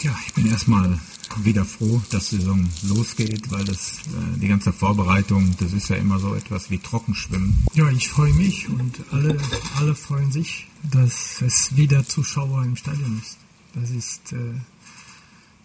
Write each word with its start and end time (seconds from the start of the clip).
Ja, 0.00 0.16
ich 0.26 0.32
bin 0.32 0.46
erstmal 0.46 0.98
wieder 1.42 1.64
froh, 1.64 2.00
dass 2.10 2.30
die 2.30 2.36
Saison 2.36 2.68
losgeht, 2.82 3.50
weil 3.50 3.64
das 3.64 3.98
äh, 4.06 4.38
die 4.38 4.46
ganze 4.46 4.72
Vorbereitung, 4.72 5.56
das 5.58 5.72
ist 5.72 5.88
ja 5.88 5.96
immer 5.96 6.18
so 6.20 6.34
etwas 6.34 6.70
wie 6.70 6.78
Trockenschwimmen. 6.78 7.66
Ja, 7.74 7.88
ich 7.90 8.08
freue 8.08 8.32
mich 8.32 8.68
und 8.68 9.00
alle, 9.10 9.36
alle 9.76 9.94
freuen 9.94 10.30
sich, 10.30 10.68
dass 10.84 11.42
es 11.42 11.76
wieder 11.76 12.06
Zuschauer 12.06 12.62
im 12.62 12.76
Stadion 12.76 13.20
ist. 13.20 13.38
Das 13.74 13.90
ist, 13.90 14.32
äh, 14.32 14.54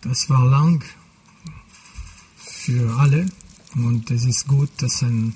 das 0.01 0.29
war 0.29 0.45
lang 0.45 0.83
für 2.37 2.95
alle 2.97 3.27
und 3.75 4.09
es 4.09 4.25
ist 4.25 4.47
gut, 4.47 4.69
dass 4.77 5.03
ein 5.03 5.35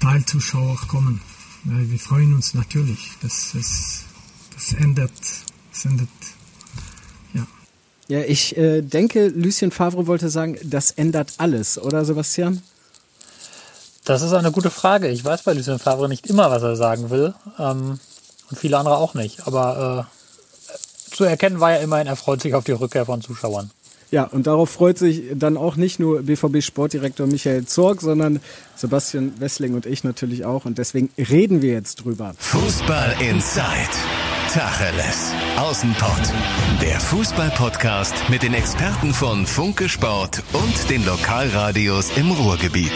Teil 0.00 0.24
Zuschauer 0.24 0.76
kommen. 0.88 1.20
Wir 1.64 1.98
freuen 1.98 2.34
uns 2.34 2.54
natürlich, 2.54 3.10
dass 3.20 3.54
es 3.54 4.04
das 4.54 4.72
ändert, 4.72 5.12
es 5.72 5.84
ändert 5.84 6.08
ja, 8.12 8.20
ich 8.20 8.58
äh, 8.58 8.82
denke, 8.82 9.28
Lucien 9.28 9.70
Favre 9.70 10.06
wollte 10.06 10.28
sagen, 10.28 10.58
das 10.62 10.90
ändert 10.90 11.32
alles, 11.38 11.78
oder 11.78 12.04
Sebastian? 12.04 12.62
Das 14.04 14.20
ist 14.20 14.34
eine 14.34 14.52
gute 14.52 14.68
Frage. 14.68 15.08
Ich 15.08 15.24
weiß 15.24 15.44
bei 15.44 15.54
Lucien 15.54 15.78
Favre 15.78 16.10
nicht 16.10 16.26
immer, 16.26 16.50
was 16.50 16.62
er 16.62 16.76
sagen 16.76 17.08
will. 17.08 17.32
Ähm, 17.58 17.98
und 18.50 18.58
viele 18.58 18.76
andere 18.76 18.98
auch 18.98 19.14
nicht. 19.14 19.46
Aber 19.46 20.06
äh, 21.10 21.14
zu 21.14 21.24
erkennen 21.24 21.60
war 21.60 21.72
ja 21.72 21.78
immerhin, 21.78 22.06
er 22.06 22.16
freut 22.16 22.42
sich 22.42 22.54
auf 22.54 22.64
die 22.64 22.72
Rückkehr 22.72 23.06
von 23.06 23.22
Zuschauern. 23.22 23.70
Ja, 24.10 24.24
und 24.24 24.46
darauf 24.46 24.68
freut 24.68 24.98
sich 24.98 25.22
dann 25.34 25.56
auch 25.56 25.76
nicht 25.76 25.98
nur 25.98 26.20
BVB-Sportdirektor 26.20 27.26
Michael 27.26 27.64
Zorg, 27.64 28.02
sondern 28.02 28.40
Sebastian 28.76 29.40
Wessling 29.40 29.72
und 29.72 29.86
ich 29.86 30.04
natürlich 30.04 30.44
auch. 30.44 30.66
Und 30.66 30.76
deswegen 30.76 31.08
reden 31.16 31.62
wir 31.62 31.72
jetzt 31.72 32.04
drüber. 32.04 32.34
Fußball 32.38 33.14
Inside. 33.20 33.88
Tacheles. 34.52 35.32
Außenpott. 35.56 36.30
Der 36.82 37.00
Fußball-Podcast 37.00 38.28
mit 38.28 38.42
den 38.42 38.52
Experten 38.52 39.14
von 39.14 39.46
Funke 39.46 39.88
Sport 39.88 40.42
und 40.52 40.90
den 40.90 41.06
Lokalradios 41.06 42.14
im 42.18 42.30
Ruhrgebiet. 42.30 42.92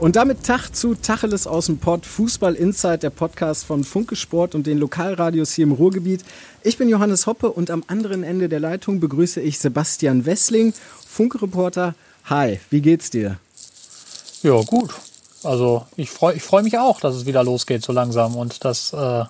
Und 0.00 0.16
damit 0.16 0.42
Tag 0.42 0.74
zu 0.74 0.96
Tacheles 0.96 1.46
aus 1.46 1.66
dem 1.66 1.78
Pott, 1.78 2.04
Fußball 2.04 2.56
Inside, 2.56 2.98
der 2.98 3.10
Podcast 3.10 3.64
von 3.64 3.84
Funke 3.84 4.16
Sport 4.16 4.56
und 4.56 4.66
den 4.66 4.78
Lokalradios 4.78 5.52
hier 5.52 5.66
im 5.66 5.72
Ruhrgebiet. 5.72 6.24
Ich 6.64 6.78
bin 6.78 6.88
Johannes 6.88 7.28
Hoppe 7.28 7.52
und 7.52 7.70
am 7.70 7.84
anderen 7.86 8.24
Ende 8.24 8.48
der 8.48 8.58
Leitung 8.58 8.98
begrüße 8.98 9.40
ich 9.40 9.60
Sebastian 9.60 10.26
Wessling, 10.26 10.74
Funke-Reporter. 11.06 11.94
Hi, 12.24 12.58
wie 12.70 12.80
geht's 12.80 13.08
dir? 13.08 13.38
Ja, 14.42 14.60
gut. 14.62 14.90
Also 15.42 15.86
ich 15.96 16.10
freue 16.10 16.34
ich 16.34 16.42
freu 16.42 16.62
mich 16.62 16.78
auch, 16.78 17.00
dass 17.00 17.14
es 17.14 17.26
wieder 17.26 17.42
losgeht 17.42 17.84
so 17.84 17.92
langsam 17.92 18.36
und 18.36 18.64
dass, 18.64 18.92
äh, 18.92 19.24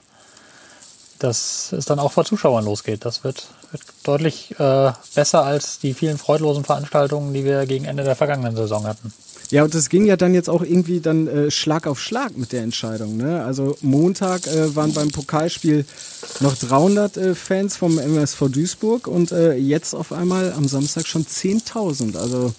dass 1.19 1.73
es 1.73 1.85
dann 1.85 1.99
auch 1.99 2.13
vor 2.13 2.25
Zuschauern 2.25 2.65
losgeht. 2.65 3.05
Das 3.05 3.23
wird, 3.23 3.47
wird 3.71 3.83
deutlich 4.03 4.59
äh, 4.59 4.93
besser 5.15 5.45
als 5.45 5.79
die 5.79 5.95
vielen 5.95 6.19
freudlosen 6.19 6.65
Veranstaltungen, 6.65 7.33
die 7.33 7.45
wir 7.45 7.67
gegen 7.67 7.85
Ende 7.85 8.03
der 8.03 8.17
vergangenen 8.17 8.57
Saison 8.57 8.87
hatten. 8.87 9.13
Ja, 9.51 9.65
und 9.65 9.75
das 9.75 9.89
ging 9.89 10.05
ja 10.05 10.17
dann 10.17 10.33
jetzt 10.33 10.49
auch 10.49 10.63
irgendwie 10.63 11.01
dann 11.01 11.27
äh, 11.27 11.51
Schlag 11.51 11.89
auf 11.89 12.01
Schlag 12.01 12.37
mit 12.37 12.53
der 12.53 12.63
Entscheidung. 12.63 13.17
Ne? 13.17 13.45
Also 13.45 13.77
Montag 13.81 14.47
äh, 14.47 14.77
waren 14.77 14.93
beim 14.93 15.11
Pokalspiel 15.11 15.85
noch 16.39 16.55
300 16.57 17.17
äh, 17.17 17.35
Fans 17.35 17.77
vom 17.77 17.99
MSV 17.99 18.49
Duisburg 18.49 19.09
und 19.09 19.33
äh, 19.33 19.55
jetzt 19.55 19.95
auf 19.95 20.13
einmal 20.13 20.53
am 20.53 20.69
Samstag 20.69 21.07
schon 21.09 21.27
10.000. 21.27 22.17
Also 22.17 22.53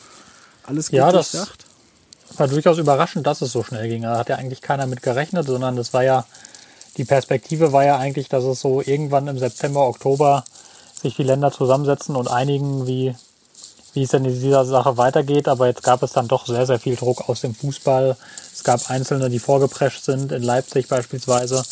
alles 0.64 0.88
gut 0.90 0.98
ja, 0.98 1.12
durchdacht. 1.14 1.66
War 2.38 2.48
durchaus 2.48 2.78
überraschend, 2.78 3.28
dass 3.28 3.42
es 3.42 3.52
so 3.52 3.64
schnell 3.64 3.88
ging. 3.90 4.04
Da 4.04 4.18
hat 4.18 4.30
ja 4.30 4.38
eigentlich 4.38 4.62
keiner 4.62 4.86
mit 4.86 5.02
gerechnet, 5.02 5.48
sondern 5.48 5.76
das 5.76 5.94
war 5.94 6.04
ja, 6.04 6.26
die 6.98 7.06
Perspektive 7.06 7.74
war 7.74 7.86
ja 7.86 7.98
eigentlich, 7.98 8.30
dass 8.30 8.44
es 8.44 8.62
so 8.62 8.82
irgendwann 8.82 9.28
im 9.28 9.38
September, 9.38 9.88
Oktober 9.88 10.44
sich 11.02 11.16
die 11.16 11.24
Länder 11.24 11.52
zusammensetzen 11.52 12.16
und 12.16 12.30
einigen, 12.30 12.88
wie, 12.88 13.16
wie 13.94 14.04
es 14.04 14.12
denn 14.12 14.26
in 14.26 14.40
dieser 14.40 14.66
Sache 14.66 14.98
weitergeht. 14.98 15.48
Aber 15.48 15.68
jetzt 15.68 15.84
gab 15.84 16.04
es 16.04 16.14
dann 16.14 16.28
doch 16.28 16.46
sehr, 16.46 16.66
sehr 16.66 16.80
viel 16.80 16.96
Druck 16.96 17.28
aus 17.30 17.42
dem 17.42 17.56
Fußball. 17.56 18.16
Es 18.54 18.64
gab 18.64 18.90
Einzelne, 18.90 19.30
die 19.30 19.40
vorgeprescht 19.40 20.04
sind, 20.04 20.32
in 20.32 20.44
Leipzig 20.44 20.88
beispielsweise. 20.88 21.64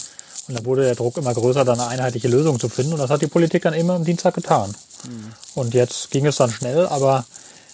Und 0.47 0.59
da 0.59 0.65
wurde 0.65 0.81
der 0.81 0.95
Druck 0.95 1.17
immer 1.17 1.33
größer, 1.33 1.63
da 1.63 1.73
eine 1.73 1.87
einheitliche 1.87 2.27
Lösung 2.27 2.59
zu 2.59 2.69
finden. 2.69 2.93
Und 2.93 2.99
das 2.99 3.11
hat 3.11 3.21
die 3.21 3.27
Politik 3.27 3.61
dann 3.61 3.73
immer 3.73 3.93
am 3.93 4.03
Dienstag 4.03 4.33
getan. 4.33 4.73
Mhm. 5.05 5.31
Und 5.53 5.73
jetzt 5.73 6.09
ging 6.09 6.25
es 6.25 6.37
dann 6.37 6.51
schnell, 6.51 6.87
aber 6.87 7.25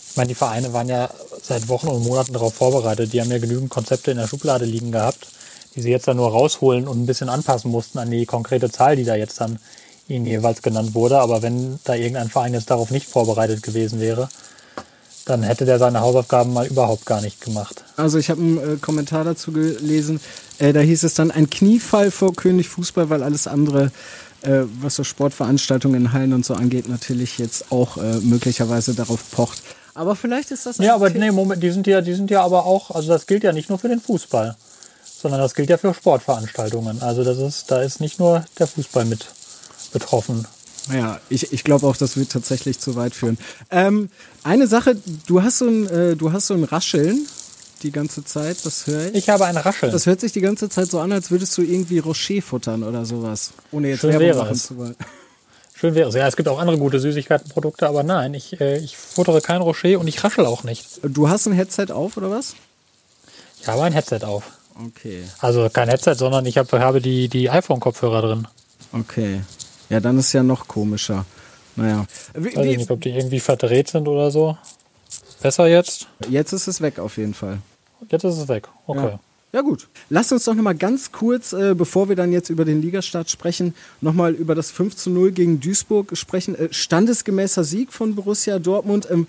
ich 0.09 0.17
meine, 0.17 0.27
die 0.27 0.35
Vereine 0.35 0.73
waren 0.73 0.89
ja 0.89 1.09
seit 1.47 1.67
Wochen 1.67 1.87
und 1.87 2.03
Monaten 2.03 2.33
darauf 2.33 2.53
vorbereitet. 2.53 3.13
Die 3.13 3.21
haben 3.21 3.31
ja 3.31 3.37
genügend 3.37 3.69
Konzepte 3.69 4.11
in 4.11 4.17
der 4.17 4.27
Schublade 4.27 4.65
liegen 4.65 4.91
gehabt, 4.91 5.27
die 5.75 5.81
sie 5.81 5.91
jetzt 5.91 6.07
dann 6.07 6.17
nur 6.17 6.31
rausholen 6.31 6.87
und 6.87 7.01
ein 7.01 7.05
bisschen 7.05 7.29
anpassen 7.29 7.71
mussten 7.71 7.99
an 7.99 8.11
die 8.11 8.25
konkrete 8.25 8.71
Zahl, 8.71 8.95
die 8.95 9.03
da 9.03 9.15
jetzt 9.15 9.41
dann 9.41 9.59
ihnen 10.07 10.25
jeweils 10.25 10.61
genannt 10.61 10.93
wurde. 10.93 11.19
Aber 11.19 11.41
wenn 11.41 11.79
da 11.83 11.95
irgendein 11.95 12.29
Verein 12.29 12.53
jetzt 12.53 12.69
darauf 12.69 12.91
nicht 12.91 13.07
vorbereitet 13.07 13.63
gewesen 13.63 13.99
wäre, 13.99 14.29
dann 15.25 15.41
hätte 15.41 15.65
der 15.65 15.79
seine 15.79 16.01
Hausaufgaben 16.01 16.53
mal 16.53 16.67
überhaupt 16.67 17.05
gar 17.05 17.21
nicht 17.21 17.41
gemacht. 17.41 17.83
Also 17.97 18.19
ich 18.19 18.29
habe 18.29 18.41
einen 18.41 18.57
äh, 18.57 18.77
Kommentar 18.77 19.23
dazu 19.23 19.51
gelesen. 19.51 20.19
Äh, 20.59 20.71
da 20.71 20.81
hieß 20.81 21.03
es 21.03 21.15
dann 21.15 21.31
ein 21.31 21.49
Kniefall 21.49 22.11
vor 22.11 22.35
König 22.35 22.69
Fußball, 22.69 23.09
weil 23.09 23.23
alles 23.23 23.47
andere, 23.47 23.91
äh, 24.43 24.61
was 24.81 24.95
so 24.95 25.03
Sportveranstaltungen 25.03 25.99
in 25.99 26.13
Hallen 26.13 26.33
und 26.33 26.45
so 26.45 26.53
angeht, 26.53 26.87
natürlich 26.87 27.39
jetzt 27.39 27.71
auch 27.71 27.97
äh, 27.97 28.19
möglicherweise 28.21 28.93
darauf 28.93 29.31
pocht. 29.31 29.63
Aber 29.95 30.15
vielleicht 30.15 30.51
ist 30.51 30.65
das. 30.65 30.77
Ja, 30.77 30.93
aber 30.93 31.09
nee, 31.09 31.31
Moment, 31.31 31.63
die 31.63 31.71
sind 31.71 31.87
ja, 31.87 32.01
die 32.01 32.13
sind 32.13 32.29
ja 32.29 32.43
aber 32.43 32.65
auch, 32.65 32.91
also 32.91 33.07
das 33.07 33.25
gilt 33.25 33.43
ja 33.43 33.53
nicht 33.53 33.69
nur 33.69 33.79
für 33.79 33.87
den 33.87 34.01
Fußball, 34.01 34.55
sondern 35.03 35.39
das 35.39 35.55
gilt 35.55 35.69
ja 35.69 35.77
für 35.77 35.93
Sportveranstaltungen. 35.93 37.01
Also 37.01 37.23
das 37.23 37.37
ist, 37.37 37.71
da 37.71 37.81
ist 37.81 38.01
nicht 38.01 38.19
nur 38.19 38.45
der 38.59 38.67
Fußball 38.67 39.05
mit 39.05 39.25
betroffen. 39.93 40.45
Ja, 40.93 41.19
ich, 41.29 41.51
ich 41.51 41.63
glaube 41.63 41.87
auch, 41.87 41.97
das 41.97 42.17
wird 42.17 42.31
tatsächlich 42.31 42.79
zu 42.79 42.95
weit 42.95 43.15
führen. 43.15 43.37
Ähm, 43.71 44.09
eine 44.43 44.67
Sache, 44.67 44.95
du 45.25 45.41
hast 45.41 45.59
so 45.59 45.67
ein, 45.67 45.87
äh, 45.87 46.15
du 46.15 46.31
hast 46.31 46.47
so 46.47 46.53
ein 46.53 46.63
Rascheln 46.63 47.25
die 47.81 47.91
ganze 47.91 48.23
Zeit, 48.23 48.57
das 48.65 48.87
höre 48.87 49.07
ich. 49.07 49.15
Ich 49.15 49.29
habe 49.29 49.45
ein 49.45 49.57
Rascheln. 49.57 49.91
Das 49.91 50.05
hört 50.05 50.19
sich 50.19 50.31
die 50.31 50.41
ganze 50.41 50.69
Zeit 50.69 50.91
so 50.91 50.99
an, 50.99 51.11
als 51.11 51.31
würdest 51.31 51.57
du 51.57 51.61
irgendwie 51.61 51.99
Rocher 51.99 52.41
futtern 52.41 52.83
oder 52.83 53.05
sowas. 53.05 53.51
Ohne 53.71 53.89
jetzt 53.89 54.01
Schön 54.01 54.19
Werbung 54.19 54.43
machen 54.43 54.55
zu 54.55 54.77
wollen. 54.77 54.95
Schön 55.77 55.93
wäre 55.93 56.07
es. 56.07 56.15
Ja, 56.15 56.25
es 56.25 56.37
gibt 56.37 56.47
auch 56.47 56.57
andere 56.57 56.77
gute 56.77 56.99
Süßigkeitenprodukte, 56.99 57.87
aber 57.87 58.03
nein, 58.03 58.33
ich, 58.33 58.59
äh, 58.61 58.77
ich 58.77 58.95
futtere 58.95 59.41
kein 59.41 59.61
Rocher 59.61 59.99
und 59.99 60.07
ich 60.07 60.23
raschel 60.23 60.45
auch 60.45 60.63
nicht. 60.63 61.01
Du 61.03 61.27
hast 61.27 61.47
ein 61.47 61.53
Headset 61.53 61.87
auf, 61.91 62.15
oder 62.15 62.31
was? 62.31 62.55
Ich 63.59 63.67
habe 63.67 63.83
ein 63.83 63.91
Headset 63.91 64.19
auf. 64.23 64.43
Okay. 64.87 65.23
Also 65.39 65.69
kein 65.69 65.89
Headset, 65.89 66.15
sondern 66.15 66.45
ich 66.45 66.57
hab, 66.57 66.71
habe 66.71 67.01
die, 67.01 67.27
die 67.27 67.49
iPhone-Kopfhörer 67.49 68.21
drin. 68.21 68.47
Okay. 68.93 69.41
Ja, 69.89 69.99
dann 69.99 70.17
ist 70.17 70.31
ja 70.31 70.43
noch 70.43 70.67
komischer. 70.67 71.25
Naja. 71.75 72.05
Wie, 72.33 72.55
Weiß 72.55 72.65
ich 72.65 72.77
nicht, 72.77 72.91
ob 72.91 73.01
die 73.01 73.09
irgendwie 73.09 73.41
verdreht 73.41 73.89
sind 73.89 74.07
oder 74.07 74.31
so. 74.31 74.57
Besser 75.41 75.67
jetzt? 75.67 76.07
jetzt 76.29 76.53
ist 76.53 76.67
es 76.67 76.79
weg 76.79 76.99
auf 76.99 77.17
jeden 77.17 77.33
Fall. 77.33 77.59
Jetzt 78.09 78.23
ist 78.23 78.37
es 78.37 78.47
weg. 78.47 78.69
Okay. 78.87 79.07
Ja. 79.07 79.19
Ja 79.55 79.61
gut. 79.61 79.87
Lasst 80.09 80.33
uns 80.33 80.43
doch 80.43 80.53
nochmal 80.53 80.75
ganz 80.75 81.13
kurz, 81.13 81.53
äh, 81.53 81.75
bevor 81.75 82.09
wir 82.09 82.17
dann 82.17 82.33
jetzt 82.33 82.49
über 82.49 82.65
den 82.65 82.81
Ligastart 82.81 83.29
sprechen, 83.29 83.73
nochmal 84.01 84.33
über 84.33 84.53
das 84.53 84.69
5 84.69 84.97
zu 84.97 85.09
0 85.09 85.31
gegen 85.31 85.61
Duisburg 85.61 86.17
sprechen. 86.17 86.55
Äh, 86.55 86.73
standesgemäßer 86.73 87.63
Sieg 87.63 87.93
von 87.93 88.15
Borussia 88.15 88.59
Dortmund. 88.59 89.07
Ähm, 89.09 89.27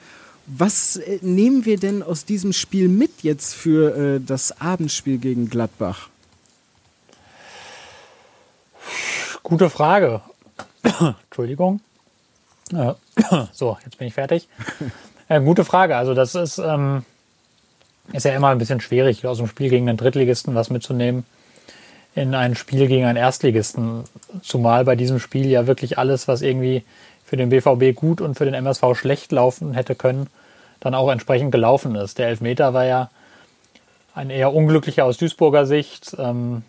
was 0.48 0.96
äh, 0.96 1.20
nehmen 1.22 1.64
wir 1.64 1.78
denn 1.78 2.02
aus 2.02 2.24
diesem 2.24 2.52
Spiel 2.52 2.88
mit 2.88 3.22
jetzt 3.22 3.54
für 3.54 4.16
äh, 4.16 4.20
das 4.20 4.60
Abendspiel 4.60 5.18
gegen 5.18 5.48
Gladbach? 5.48 6.08
Gute 9.44 9.70
Frage. 9.70 10.22
Entschuldigung. 11.28 11.80
Ja. 12.72 12.96
So, 13.52 13.78
jetzt 13.84 13.96
bin 13.96 14.08
ich 14.08 14.14
fertig. 14.14 14.48
Äh, 15.28 15.40
gute 15.40 15.64
Frage. 15.64 15.96
Also 15.96 16.14
das 16.14 16.36
ist, 16.36 16.58
ähm, 16.58 17.04
ist 18.12 18.24
ja 18.24 18.34
immer 18.34 18.48
ein 18.48 18.58
bisschen 18.58 18.80
schwierig, 18.80 19.26
aus 19.26 19.38
dem 19.38 19.46
Spiel 19.46 19.70
gegen 19.70 19.88
einen 19.88 19.98
Drittligisten 19.98 20.54
was 20.54 20.70
mitzunehmen 20.70 21.24
in 22.16 22.34
ein 22.34 22.54
Spiel 22.54 22.88
gegen 22.88 23.04
einen 23.04 23.18
Erstligisten. 23.18 24.04
Zumal 24.42 24.84
bei 24.84 24.96
diesem 24.96 25.20
Spiel 25.20 25.46
ja 25.46 25.66
wirklich 25.66 25.98
alles, 25.98 26.26
was 26.26 26.40
irgendwie 26.40 26.82
für 27.24 27.36
den 27.36 27.50
BVB 27.50 27.94
gut 27.94 28.20
und 28.22 28.36
für 28.36 28.46
den 28.46 28.54
MSV 28.54 28.94
schlecht 28.94 29.32
laufen 29.32 29.74
hätte 29.74 29.94
können, 29.94 30.28
dann 30.80 30.94
auch 30.94 31.10
entsprechend 31.10 31.52
gelaufen 31.52 31.94
ist. 31.94 32.18
Der 32.18 32.28
Elfmeter 32.28 32.72
war 32.72 32.86
ja 32.86 33.10
ein 34.14 34.30
eher 34.30 34.54
unglücklicher 34.54 35.04
aus 35.04 35.18
Duisburger 35.18 35.66
Sicht. 35.66 36.16
Ähm, 36.18 36.62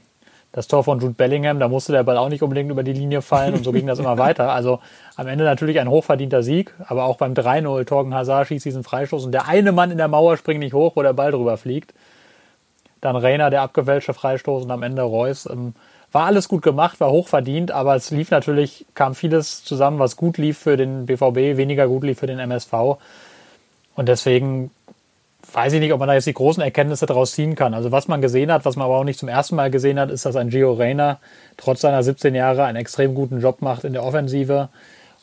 das 0.52 0.68
Tor 0.68 0.84
von 0.84 1.00
Jude 1.00 1.14
Bellingham, 1.14 1.60
da 1.60 1.68
musste 1.68 1.92
der 1.92 2.04
Ball 2.04 2.18
auch 2.18 2.30
nicht 2.30 2.42
unbedingt 2.42 2.72
über 2.72 2.84
die 2.84 2.94
Linie 2.94 3.22
fallen 3.22 3.54
und 3.54 3.64
so 3.64 3.72
ging 3.72 3.86
das 3.86 4.00
immer 4.00 4.18
weiter. 4.18 4.52
Also 4.52 4.80
am 5.16 5.28
Ende 5.28 5.44
natürlich 5.44 5.80
ein 5.80 5.90
hochverdienter 5.90 6.42
Sieg, 6.44 6.74
aber 6.88 7.06
auch 7.06 7.18
beim 7.18 7.34
3-0 7.34 7.86
Torgen 7.86 8.14
Hazard 8.14 8.48
schießt 8.48 8.66
diesen 8.66 8.84
Freistoß 8.84 9.26
und 9.26 9.32
der 9.32 9.48
eine 9.48 9.72
Mann 9.72 9.92
in 9.92 9.98
der 9.98 10.08
Mauer 10.08 10.38
springt 10.38 10.60
nicht 10.60 10.74
hoch, 10.74 10.96
wo 10.96 11.04
der 11.04 11.14
Ball 11.14 11.32
drüber 11.32 11.58
fliegt. 11.58 11.94
Dann 13.02 13.16
Reiner, 13.16 13.50
der 13.50 13.62
abgewälzte 13.62 14.14
Freistoß 14.14 14.64
und 14.64 14.72
am 14.72 14.84
Ende 14.84 15.04
Reus. 15.04 15.48
Ähm, 15.48 15.76
war 16.12 16.26
alles 16.26 16.48
gut 16.48 16.64
gemacht, 16.64 17.00
war 17.00 17.12
hochverdient, 17.12 17.72
aber 17.72 17.96
es 17.96 18.12
lief 18.12 18.32
natürlich, 18.32 18.86
kam 18.96 19.14
vieles 19.14 19.64
zusammen, 19.64 20.00
was 20.00 20.16
gut 20.16 20.38
lief 20.38 20.58
für 20.58 20.78
den 20.78 21.06
BVB, 21.06 21.58
weniger 21.58 21.88
gut 21.88 22.04
lief 22.04 22.20
für 22.20 22.28
den 22.28 22.40
MSV. 22.40 22.98
Und 23.96 24.08
deswegen 24.08 24.72
weiß 25.54 25.74
ich 25.74 25.80
nicht, 25.80 25.94
ob 25.94 26.00
man 26.00 26.08
da 26.08 26.14
jetzt 26.14 26.28
die 26.28 26.34
großen 26.34 26.62
Erkenntnisse 26.62 27.06
daraus 27.06 27.34
ziehen 27.34 27.56
kann. 27.56 27.74
Also 27.74 27.92
was 27.92 28.08
man 28.08 28.22
gesehen 28.22 28.52
hat, 28.52 28.66
was 28.66 28.76
man 28.76 28.86
aber 28.86 28.98
auch 28.98 29.04
nicht 29.04 29.20
zum 29.20 29.30
ersten 29.30 29.56
Mal 29.56 29.72
gesehen 29.72 30.00
hat, 30.00 30.10
ist, 30.12 30.26
dass 30.26 30.36
ein 30.36 30.50
Gio 30.50 30.74
Reyna 30.74 31.20
trotz 31.56 31.82
seiner 31.82 32.04
17 32.04 32.36
Jahre 32.36 32.66
einen 32.66 32.78
extrem 32.78 33.16
guten 33.16 33.40
Job 33.40 33.62
macht 33.62 33.84
in 33.84 33.94
der 33.94 34.04
Offensive 34.04 34.70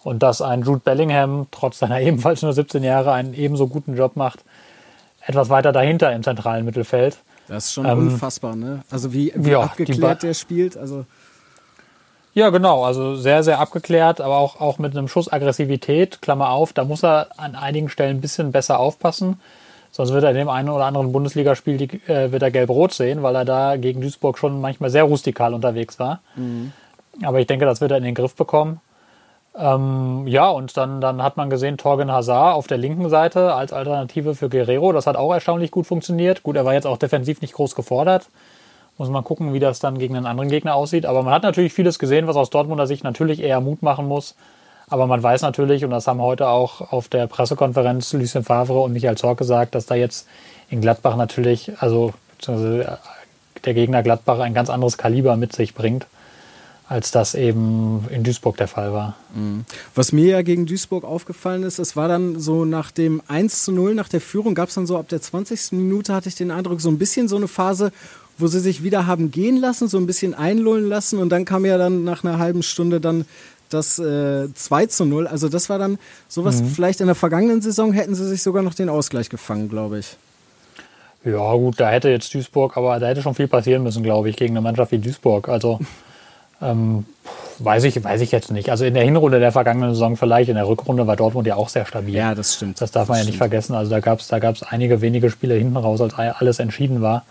und 0.03 0.23
dass 0.23 0.43
ein 0.43 0.62
Jude 0.62 0.81
Bellingham 0.85 1.47
trotz 1.50 1.79
seiner 1.79 2.00
ebenfalls 2.03 2.43
nur 2.43 2.53
17 2.53 2.82
Jahre 2.82 3.12
einen 3.12 3.35
ebenso 3.35 3.69
guten 3.69 3.97
Job 3.97 4.17
macht, 4.17 4.41
etwas 5.26 5.50
weiter 5.50 5.73
dahinter 5.73 6.12
im 6.12 6.23
zentralen 6.23 6.65
Mittelfeld. 6.65 7.19
Das 7.49 7.67
ist 7.67 7.73
schon 7.75 7.87
ähm, 7.87 8.09
unfassbar, 8.09 8.56
ne? 8.56 8.82
Also 8.91 9.12
wie, 9.12 9.32
wie 9.35 9.50
ja, 9.50 9.61
abgeklärt 9.61 10.23
der 10.23 10.35
spielt, 10.35 10.76
also 10.76 11.05
ja, 12.35 12.50
genau. 12.50 12.85
Also 12.85 13.15
sehr, 13.15 13.44
sehr 13.44 13.61
abgeklärt, 13.61 14.21
aber 14.21 14.38
auch, 14.38 14.61
auch 14.61 14.79
mit 14.79 14.97
einem 14.97 15.06
Schuss 15.06 15.32
Aggressivität. 15.32 16.21
Klammer 16.21 16.50
auf, 16.50 16.73
da 16.73 16.85
muss 16.85 17.05
er 17.05 17.29
an 17.37 17.55
einigen 17.55 17.88
Stellen 17.88 18.17
ein 18.17 18.21
bisschen 18.21 18.50
besser 18.50 18.81
aufpassen. 18.81 19.41
Sonst 19.94 20.12
wird 20.12 20.25
er 20.25 20.31
in 20.31 20.37
dem 20.37 20.49
einen 20.49 20.70
oder 20.70 20.87
anderen 20.87 21.12
Bundesligaspiel 21.12 21.76
die, 21.76 22.00
äh, 22.11 22.32
wird 22.32 22.43
er 22.43 22.50
gelb-rot 22.50 22.93
sehen, 22.93 23.23
weil 23.23 23.37
er 23.37 23.44
da 23.44 23.76
gegen 23.76 24.00
Duisburg 24.00 24.38
schon 24.38 24.61
manchmal 24.61 24.91
sehr 24.91 25.05
rustikal 25.05 25.55
unterwegs 25.55 26.00
war. 26.00 26.19
Mhm. 26.35 26.73
Aber 27.23 27.38
ich 27.38 27.46
denke, 27.46 27.64
das 27.64 27.81
wird 27.81 27.93
er 27.93 27.99
in 27.99 28.02
den 28.02 28.17
Griff 28.17 28.35
bekommen. 28.35 28.81
Ähm, 29.56 30.26
ja, 30.26 30.50
und 30.50 30.76
dann, 30.76 31.00
dann 31.00 31.23
hat 31.23 31.37
man 31.37 31.49
gesehen, 31.49 31.79
Torgen 31.79 32.11
Hazard 32.11 32.56
auf 32.56 32.67
der 32.67 32.76
linken 32.76 33.08
Seite 33.08 33.55
als 33.55 33.73
Alternative 33.73 34.35
für 34.35 34.49
Guerrero. 34.49 34.91
Das 34.91 35.06
hat 35.06 35.14
auch 35.14 35.32
erstaunlich 35.32 35.70
gut 35.70 35.87
funktioniert. 35.87 36.43
Gut, 36.43 36.56
er 36.56 36.64
war 36.64 36.75
jetzt 36.75 36.88
auch 36.88 36.99
defensiv 36.99 37.40
nicht 37.40 37.55
groß 37.55 37.76
gefordert. 37.76 38.26
Muss 38.99 39.11
man 39.11 39.23
gucken, 39.23 39.52
wie 39.52 39.61
das 39.61 39.79
dann 39.79 39.99
gegen 39.99 40.17
einen 40.17 40.26
anderen 40.26 40.50
Gegner 40.50 40.75
aussieht. 40.75 41.06
Aber 41.06 41.23
man 41.23 41.32
hat 41.32 41.44
natürlich 41.44 41.73
vieles 41.73 42.00
gesehen, 42.00 42.26
was 42.26 42.35
aus 42.35 42.50
Dortmunder 42.50 42.88
Sicht 42.88 43.05
natürlich 43.05 43.40
eher 43.40 43.61
Mut 43.61 43.81
machen 43.85 44.08
muss. 44.08 44.35
Aber 44.89 45.07
man 45.07 45.23
weiß 45.23 45.43
natürlich, 45.43 45.85
und 45.85 45.91
das 45.91 46.07
haben 46.07 46.21
heute 46.21 46.49
auch 46.49 46.93
auf 46.93 47.09
der 47.09 47.27
Pressekonferenz 47.27 48.13
Lucien 48.13 48.45
Favre 48.45 48.81
und 48.81 48.93
Michael 48.93 49.17
Zorc 49.17 49.39
gesagt, 49.39 49.75
dass 49.75 49.87
da 49.87 49.95
jetzt 49.95 50.27
in 50.69 50.81
Gladbach 50.81 51.17
natürlich, 51.17 51.73
also 51.81 52.13
der 52.47 53.75
Gegner 53.75 54.03
Gladbach 54.03 54.41
ein 54.41 54.55
ganz 54.55 54.69
anderes 54.69 54.99
Kaliber 54.99 55.37
mit 55.37 55.55
sich 55.55 55.75
bringt, 55.75 56.07
als 56.87 57.11
das 57.11 57.35
eben 57.35 58.07
in 58.11 58.25
Duisburg 58.25 58.59
der 58.59 58.69
Fall 58.69 58.93
war. 58.93 59.17
Mhm. 59.35 59.65
Was 59.95 60.13
mir 60.13 60.29
ja 60.29 60.43
gegen 60.43 60.67
Duisburg 60.67 61.05
aufgefallen 61.05 61.63
ist, 61.63 61.79
es 61.79 61.97
war 61.97 62.09
dann 62.09 62.39
so 62.39 62.67
nach 62.67 62.91
dem 62.91 63.23
1 63.27 63.65
zu 63.65 63.73
0, 63.73 63.95
nach 63.95 64.09
der 64.09 64.21
Führung, 64.21 64.55
gab 64.55 64.69
es 64.69 64.75
dann 64.75 64.87
so 64.87 64.99
ab 64.99 65.09
der 65.09 65.23
20. 65.23 65.73
Minute, 65.73 66.15
hatte 66.15 66.29
ich 66.29 66.35
den 66.35 66.51
Eindruck, 66.51 66.83
so 66.83 66.91
ein 66.91 66.99
bisschen 66.99 67.27
so 67.27 67.37
eine 67.37 67.49
Phase, 67.49 67.91
wo 68.37 68.49
sie 68.49 68.61
sich 68.61 68.83
wieder 68.83 69.07
haben 69.07 69.31
gehen 69.31 69.57
lassen, 69.57 69.89
so 69.89 69.97
ein 69.97 70.07
bisschen 70.07 70.35
einlullen 70.35 70.89
lassen 70.89 71.19
und 71.19 71.31
dann 71.31 71.45
kam 71.45 71.65
ja 71.65 71.79
dann 71.79 72.05
nach 72.05 72.25
einer 72.25 72.39
halben 72.39 72.63
Stunde 72.63 73.01
dann 73.01 73.27
das 73.75 73.99
äh, 73.99 74.53
2 74.53 74.87
zu 74.87 75.05
0. 75.05 75.26
Also 75.26 75.49
das 75.49 75.69
war 75.69 75.79
dann 75.79 75.99
sowas, 76.29 76.62
mhm. 76.62 76.69
vielleicht 76.69 77.00
in 77.00 77.06
der 77.06 77.15
vergangenen 77.15 77.61
Saison 77.61 77.93
hätten 77.93 78.15
sie 78.15 78.26
sich 78.26 78.43
sogar 78.43 78.62
noch 78.62 78.75
den 78.75 78.88
Ausgleich 78.88 79.29
gefangen, 79.29 79.69
glaube 79.69 79.99
ich. 79.99 80.17
Ja 81.25 81.53
gut, 81.55 81.81
da 81.81 81.91
hätte 81.91 82.11
jetzt 82.11 82.32
Duisburg, 82.35 82.76
aber 82.76 82.99
da 83.00 83.09
hätte 83.09 83.23
schon 83.23 83.35
viel 83.35 83.49
passieren 83.49 83.82
müssen, 83.82 84.03
glaube 84.03 84.29
ich, 84.29 84.37
gegen 84.37 84.55
eine 84.55 84.61
Mannschaft 84.61 84.93
wie 84.93 84.99
Duisburg. 84.99 85.49
Also 85.49 85.81
ähm, 86.62 87.05
weiß, 87.59 87.85
ich, 87.85 88.03
weiß 88.03 88.21
ich 88.21 88.31
jetzt 88.31 88.50
nicht. 88.50 88.71
Also 88.71 88.85
in 88.85 88.94
der 88.94 89.05
Hinrunde 89.05 89.41
der 89.41 89.53
vergangenen 89.53 89.94
Saison 89.94 90.17
vielleicht, 90.17 90.49
in 90.49 90.56
der 90.56 90.69
Rückrunde 90.69 91.06
war 91.06 91.17
Dortmund 91.17 91.47
ja 91.47 91.56
auch 91.56 91.69
sehr 91.69 91.87
stabil. 91.87 92.15
Ja, 92.15 92.35
das 92.35 92.55
stimmt. 92.55 92.81
Das 92.81 92.91
darf 92.91 93.09
man 93.09 93.19
das 93.19 93.26
ja 93.26 93.31
nicht 93.31 93.38
vergessen. 93.38 93.75
Also 93.75 93.91
da 93.91 94.00
gab 94.00 94.21
es 94.21 94.29
da 94.29 94.38
gab's 94.38 94.62
einige 94.62 95.00
wenige 95.00 95.31
Spiele 95.31 95.55
hinten 95.55 95.76
raus, 95.76 96.00
als 96.00 96.15
alles 96.15 96.59
entschieden 96.59 97.03
war 97.03 97.25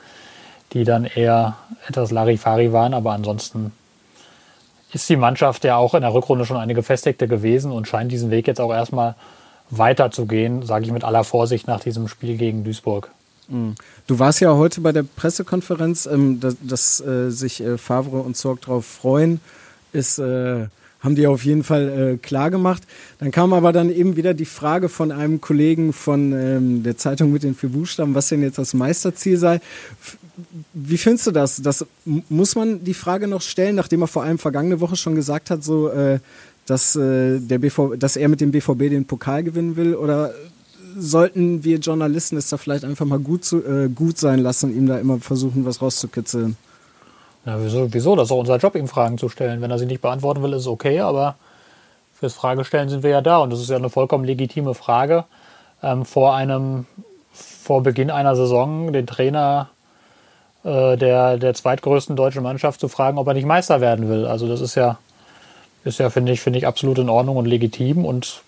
die 0.73 0.83
dann 0.83 1.05
eher 1.05 1.55
etwas 1.87 2.11
Larifari 2.11 2.73
waren. 2.73 2.93
Aber 2.93 3.11
ansonsten 3.11 3.71
ist 4.93 5.09
die 5.09 5.15
Mannschaft 5.15 5.63
ja 5.63 5.77
auch 5.77 5.93
in 5.93 6.01
der 6.01 6.13
Rückrunde 6.13 6.45
schon 6.45 6.57
eine 6.57 6.73
gefestigte 6.73 7.27
gewesen 7.27 7.71
und 7.71 7.87
scheint 7.87 8.11
diesen 8.11 8.31
Weg 8.31 8.47
jetzt 8.47 8.61
auch 8.61 8.71
erstmal 8.71 9.15
weiterzugehen, 9.69 10.63
sage 10.63 10.85
ich 10.85 10.91
mit 10.91 11.03
aller 11.03 11.23
Vorsicht 11.23 11.67
nach 11.67 11.79
diesem 11.79 12.07
Spiel 12.07 12.37
gegen 12.37 12.63
Duisburg. 12.63 13.09
Mhm. 13.47 13.75
Du 14.07 14.19
warst 14.19 14.39
ja 14.39 14.53
heute 14.53 14.81
bei 14.81 14.91
der 14.91 15.03
Pressekonferenz, 15.03 16.05
ähm, 16.05 16.39
dass, 16.39 17.01
äh, 17.01 17.29
sich 17.29 17.61
äh, 17.61 17.77
Favre 17.77 18.19
und 18.19 18.37
Zorg 18.37 18.61
darauf 18.61 18.85
freuen, 18.85 19.41
ist 19.91 20.19
äh, 20.19 20.67
haben 21.03 21.15
die 21.15 21.27
auf 21.27 21.43
jeden 21.43 21.63
Fall 21.63 22.13
äh, 22.13 22.17
klar 22.17 22.49
gemacht. 22.49 22.83
Dann 23.19 23.31
kam 23.31 23.51
aber 23.53 23.73
dann 23.73 23.91
eben 23.91 24.15
wieder 24.15 24.33
die 24.33 24.45
Frage 24.45 24.87
von 24.87 25.11
einem 25.11 25.41
Kollegen 25.41 25.91
von 25.91 26.31
ähm, 26.31 26.83
der 26.83 26.97
Zeitung 26.97 27.31
mit 27.33 27.43
den 27.43 27.55
vier 27.55 27.69
Buchstaben, 27.69 28.15
was 28.15 28.29
denn 28.29 28.41
jetzt 28.41 28.57
das 28.57 28.73
Meisterziel 28.73 29.37
sei. 29.37 29.59
Wie 30.73 30.97
findest 30.97 31.27
du 31.27 31.31
das? 31.31 31.61
das? 31.61 31.85
Muss 32.05 32.55
man 32.55 32.83
die 32.83 32.93
Frage 32.93 33.27
noch 33.27 33.41
stellen, 33.41 33.75
nachdem 33.75 34.01
er 34.01 34.07
vor 34.07 34.23
allem 34.23 34.39
vergangene 34.39 34.79
Woche 34.79 34.95
schon 34.95 35.13
gesagt 35.13 35.49
hat, 35.49 35.63
so, 35.63 35.89
äh, 35.89 36.19
dass, 36.65 36.95
äh, 36.95 37.39
der 37.39 37.59
BV, 37.59 37.95
dass 37.97 38.15
er 38.15 38.29
mit 38.29 38.39
dem 38.39 38.51
BVB 38.51 38.89
den 38.89 39.05
Pokal 39.05 39.43
gewinnen 39.43 39.75
will? 39.75 39.95
Oder 39.95 40.33
sollten 40.97 41.63
wir 41.65 41.79
Journalisten 41.79 42.37
es 42.37 42.47
da 42.47 42.57
vielleicht 42.57 42.85
einfach 42.85 43.05
mal 43.05 43.19
gut, 43.19 43.43
zu, 43.43 43.57
äh, 43.65 43.89
gut 43.89 44.17
sein 44.17 44.39
lassen 44.39 44.75
ihm 44.75 44.87
da 44.87 44.99
immer 44.99 45.19
versuchen, 45.19 45.65
was 45.65 45.81
rauszukitzeln? 45.81 46.55
Na, 47.45 47.57
wieso, 47.59 47.93
wieso? 47.93 48.15
Das 48.15 48.27
ist 48.27 48.31
auch 48.31 48.39
unser 48.39 48.57
Job, 48.57 48.75
ihm 48.75 48.87
Fragen 48.87 49.17
zu 49.17 49.29
stellen. 49.29 49.61
Wenn 49.61 49.71
er 49.71 49.79
sie 49.79 49.85
nicht 49.85 50.01
beantworten 50.01 50.41
will, 50.43 50.53
ist 50.53 50.61
es 50.61 50.67
okay, 50.67 51.01
aber 51.01 51.35
fürs 52.13 52.33
Fragestellen 52.33 52.89
sind 52.89 53.03
wir 53.03 53.09
ja 53.09 53.21
da 53.21 53.39
und 53.39 53.51
das 53.51 53.59
ist 53.59 53.69
ja 53.69 53.75
eine 53.75 53.89
vollkommen 53.89 54.23
legitime 54.23 54.73
Frage. 54.73 55.25
Ähm, 55.81 56.05
vor 56.05 56.35
einem, 56.35 56.85
vor 57.33 57.83
Beginn 57.83 58.09
einer 58.09 58.35
Saison 58.35 58.93
den 58.93 59.05
Trainer 59.05 59.69
äh, 60.63 60.95
der, 60.95 61.37
der 61.37 61.53
zweitgrößten 61.53 62.15
deutschen 62.15 62.43
Mannschaft 62.43 62.79
zu 62.79 62.87
fragen, 62.87 63.17
ob 63.17 63.27
er 63.27 63.33
nicht 63.33 63.45
Meister 63.45 63.81
werden 63.81 64.07
will. 64.07 64.25
Also 64.25 64.47
das 64.47 64.61
ist 64.61 64.75
ja, 64.75 64.97
ist 65.83 65.99
ja, 65.99 66.09
finde 66.09 66.31
ich, 66.31 66.39
finde 66.39 66.59
ich 66.59 66.65
absolut 66.65 66.97
in 66.97 67.09
Ordnung 67.09 67.35
und 67.35 67.45
legitim. 67.45 68.05
Und 68.05 68.41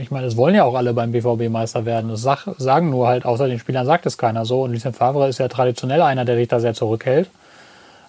ich 0.00 0.12
meine, 0.12 0.26
es 0.28 0.36
wollen 0.36 0.54
ja 0.54 0.62
auch 0.62 0.74
alle 0.74 0.92
beim 0.92 1.10
BVB 1.10 1.50
Meister 1.50 1.84
werden. 1.84 2.10
Das 2.10 2.22
sagen 2.58 2.90
nur 2.90 3.08
halt, 3.08 3.24
außer 3.24 3.48
den 3.48 3.58
Spielern 3.58 3.86
sagt 3.86 4.06
es 4.06 4.16
keiner 4.16 4.44
so. 4.44 4.62
Und 4.62 4.72
Lucien 4.72 4.94
Favre 4.94 5.28
ist 5.28 5.38
ja 5.38 5.48
traditionell 5.48 6.00
einer, 6.00 6.24
der 6.24 6.36
sich 6.36 6.46
da 6.46 6.60
sehr 6.60 6.74
zurückhält. 6.74 7.28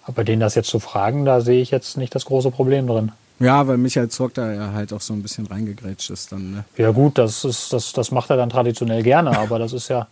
Aber 0.06 0.24
denen 0.24 0.40
das 0.40 0.54
jetzt 0.54 0.70
zu 0.70 0.80
fragen, 0.80 1.24
da 1.24 1.40
sehe 1.40 1.60
ich 1.60 1.70
jetzt 1.70 1.96
nicht 1.96 2.14
das 2.14 2.24
große 2.24 2.50
Problem 2.50 2.86
drin. 2.86 3.12
Ja, 3.38 3.66
weil 3.66 3.78
Michael 3.78 4.08
Zorc 4.08 4.34
da 4.34 4.52
ja 4.52 4.72
halt 4.72 4.92
auch 4.92 5.00
so 5.00 5.14
ein 5.14 5.22
bisschen 5.22 5.46
reingegrätscht 5.46 6.10
ist 6.10 6.30
dann. 6.30 6.52
Ne? 6.52 6.64
Ja 6.76 6.90
gut, 6.90 7.16
das, 7.16 7.44
ist, 7.44 7.72
das, 7.72 7.92
das 7.92 8.10
macht 8.10 8.28
er 8.30 8.36
dann 8.36 8.50
traditionell 8.50 9.02
gerne, 9.02 9.36
aber 9.38 9.58
das 9.58 9.72
ist 9.72 9.88
ja, 9.88 10.08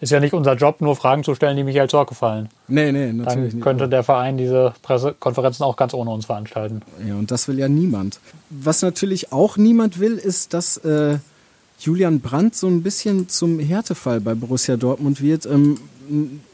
ist 0.00 0.10
ja 0.10 0.18
nicht 0.18 0.34
unser 0.34 0.54
Job, 0.54 0.80
nur 0.80 0.96
Fragen 0.96 1.22
zu 1.22 1.36
stellen, 1.36 1.56
die 1.56 1.62
Michael 1.62 1.88
Zorc 1.88 2.08
gefallen. 2.08 2.48
Nee, 2.66 2.90
nee, 2.90 3.12
natürlich 3.12 3.52
Dann 3.52 3.60
könnte 3.60 3.84
nicht. 3.84 3.92
der 3.92 4.02
Verein 4.02 4.36
diese 4.36 4.74
Pressekonferenzen 4.82 5.64
auch 5.64 5.76
ganz 5.76 5.94
ohne 5.94 6.10
uns 6.10 6.26
veranstalten. 6.26 6.82
Ja, 7.06 7.14
und 7.14 7.30
das 7.30 7.46
will 7.46 7.60
ja 7.60 7.68
niemand. 7.68 8.18
Was 8.50 8.82
natürlich 8.82 9.32
auch 9.32 9.56
niemand 9.56 10.00
will, 10.00 10.18
ist, 10.18 10.52
dass 10.52 10.76
äh, 10.78 11.18
Julian 11.78 12.20
Brandt 12.20 12.54
so 12.54 12.66
ein 12.66 12.82
bisschen 12.82 13.28
zum 13.28 13.58
Härtefall 13.58 14.20
bei 14.20 14.34
Borussia 14.34 14.76
Dortmund 14.76 15.20
wird. 15.20 15.46
Ähm, 15.46 15.78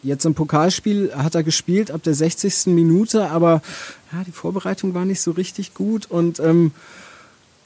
jetzt 0.02 0.24
im 0.24 0.34
Pokalspiel 0.34 1.12
hat 1.14 1.34
er 1.34 1.42
gespielt 1.42 1.90
ab 1.90 2.02
der 2.02 2.14
60. 2.14 2.66
Minute, 2.66 3.30
aber 3.30 3.62
ja, 4.12 4.24
die 4.24 4.32
Vorbereitung 4.32 4.94
war 4.94 5.04
nicht 5.04 5.20
so 5.20 5.32
richtig 5.32 5.74
gut 5.74 6.06
und 6.06 6.40
ähm, 6.40 6.72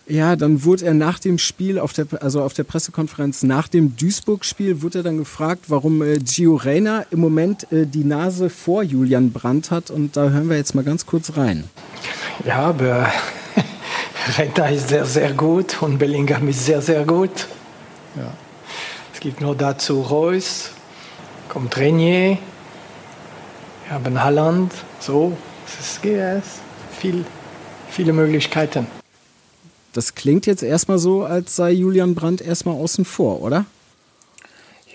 ja, 0.06 0.36
dann 0.36 0.64
wurde 0.64 0.84
er 0.84 0.94
nach 0.94 1.18
dem 1.18 1.38
Spiel, 1.38 1.78
auf 1.78 1.92
der, 1.94 2.06
also 2.20 2.42
auf 2.42 2.52
der 2.52 2.64
Pressekonferenz 2.64 3.42
nach 3.42 3.68
dem 3.68 3.96
Duisburg-Spiel, 3.96 4.82
wurde 4.82 4.98
er 4.98 5.02
dann 5.02 5.16
gefragt, 5.16 5.64
warum 5.68 6.02
äh, 6.02 6.18
Gio 6.18 6.56
Reyna 6.56 7.06
im 7.10 7.20
Moment 7.20 7.72
äh, 7.72 7.86
die 7.86 8.04
Nase 8.04 8.50
vor 8.50 8.82
Julian 8.82 9.32
Brandt 9.32 9.70
hat. 9.70 9.90
Und 9.90 10.16
da 10.16 10.28
hören 10.28 10.50
wir 10.50 10.56
jetzt 10.56 10.74
mal 10.74 10.84
ganz 10.84 11.06
kurz 11.06 11.38
rein. 11.38 11.64
Ja, 12.44 12.58
aber 12.58 13.10
Reyna 14.38 14.68
ist 14.68 14.88
sehr, 14.88 15.04
sehr 15.04 15.32
gut 15.32 15.82
und 15.82 15.98
Bellingham 15.98 16.48
ist 16.48 16.64
sehr, 16.64 16.80
sehr 16.80 17.04
gut. 17.04 17.46
Ja. 18.16 18.32
Es 19.12 19.20
gibt 19.20 19.40
nur 19.40 19.56
dazu 19.56 20.00
Reus, 20.00 20.70
kommt 21.48 21.76
Renier, 21.76 22.38
wir 23.86 23.94
haben 23.94 24.22
Halland, 24.22 24.72
so, 25.00 25.36
es 25.66 25.80
ist 25.80 26.00
viel, 26.98 27.24
viele 27.90 28.12
Möglichkeiten. 28.12 28.86
Das 29.92 30.14
klingt 30.14 30.46
jetzt 30.46 30.62
erstmal 30.62 30.98
so, 30.98 31.24
als 31.24 31.54
sei 31.54 31.70
Julian 31.70 32.14
Brandt 32.14 32.40
erstmal 32.40 32.74
außen 32.74 33.04
vor, 33.04 33.42
oder? 33.42 33.64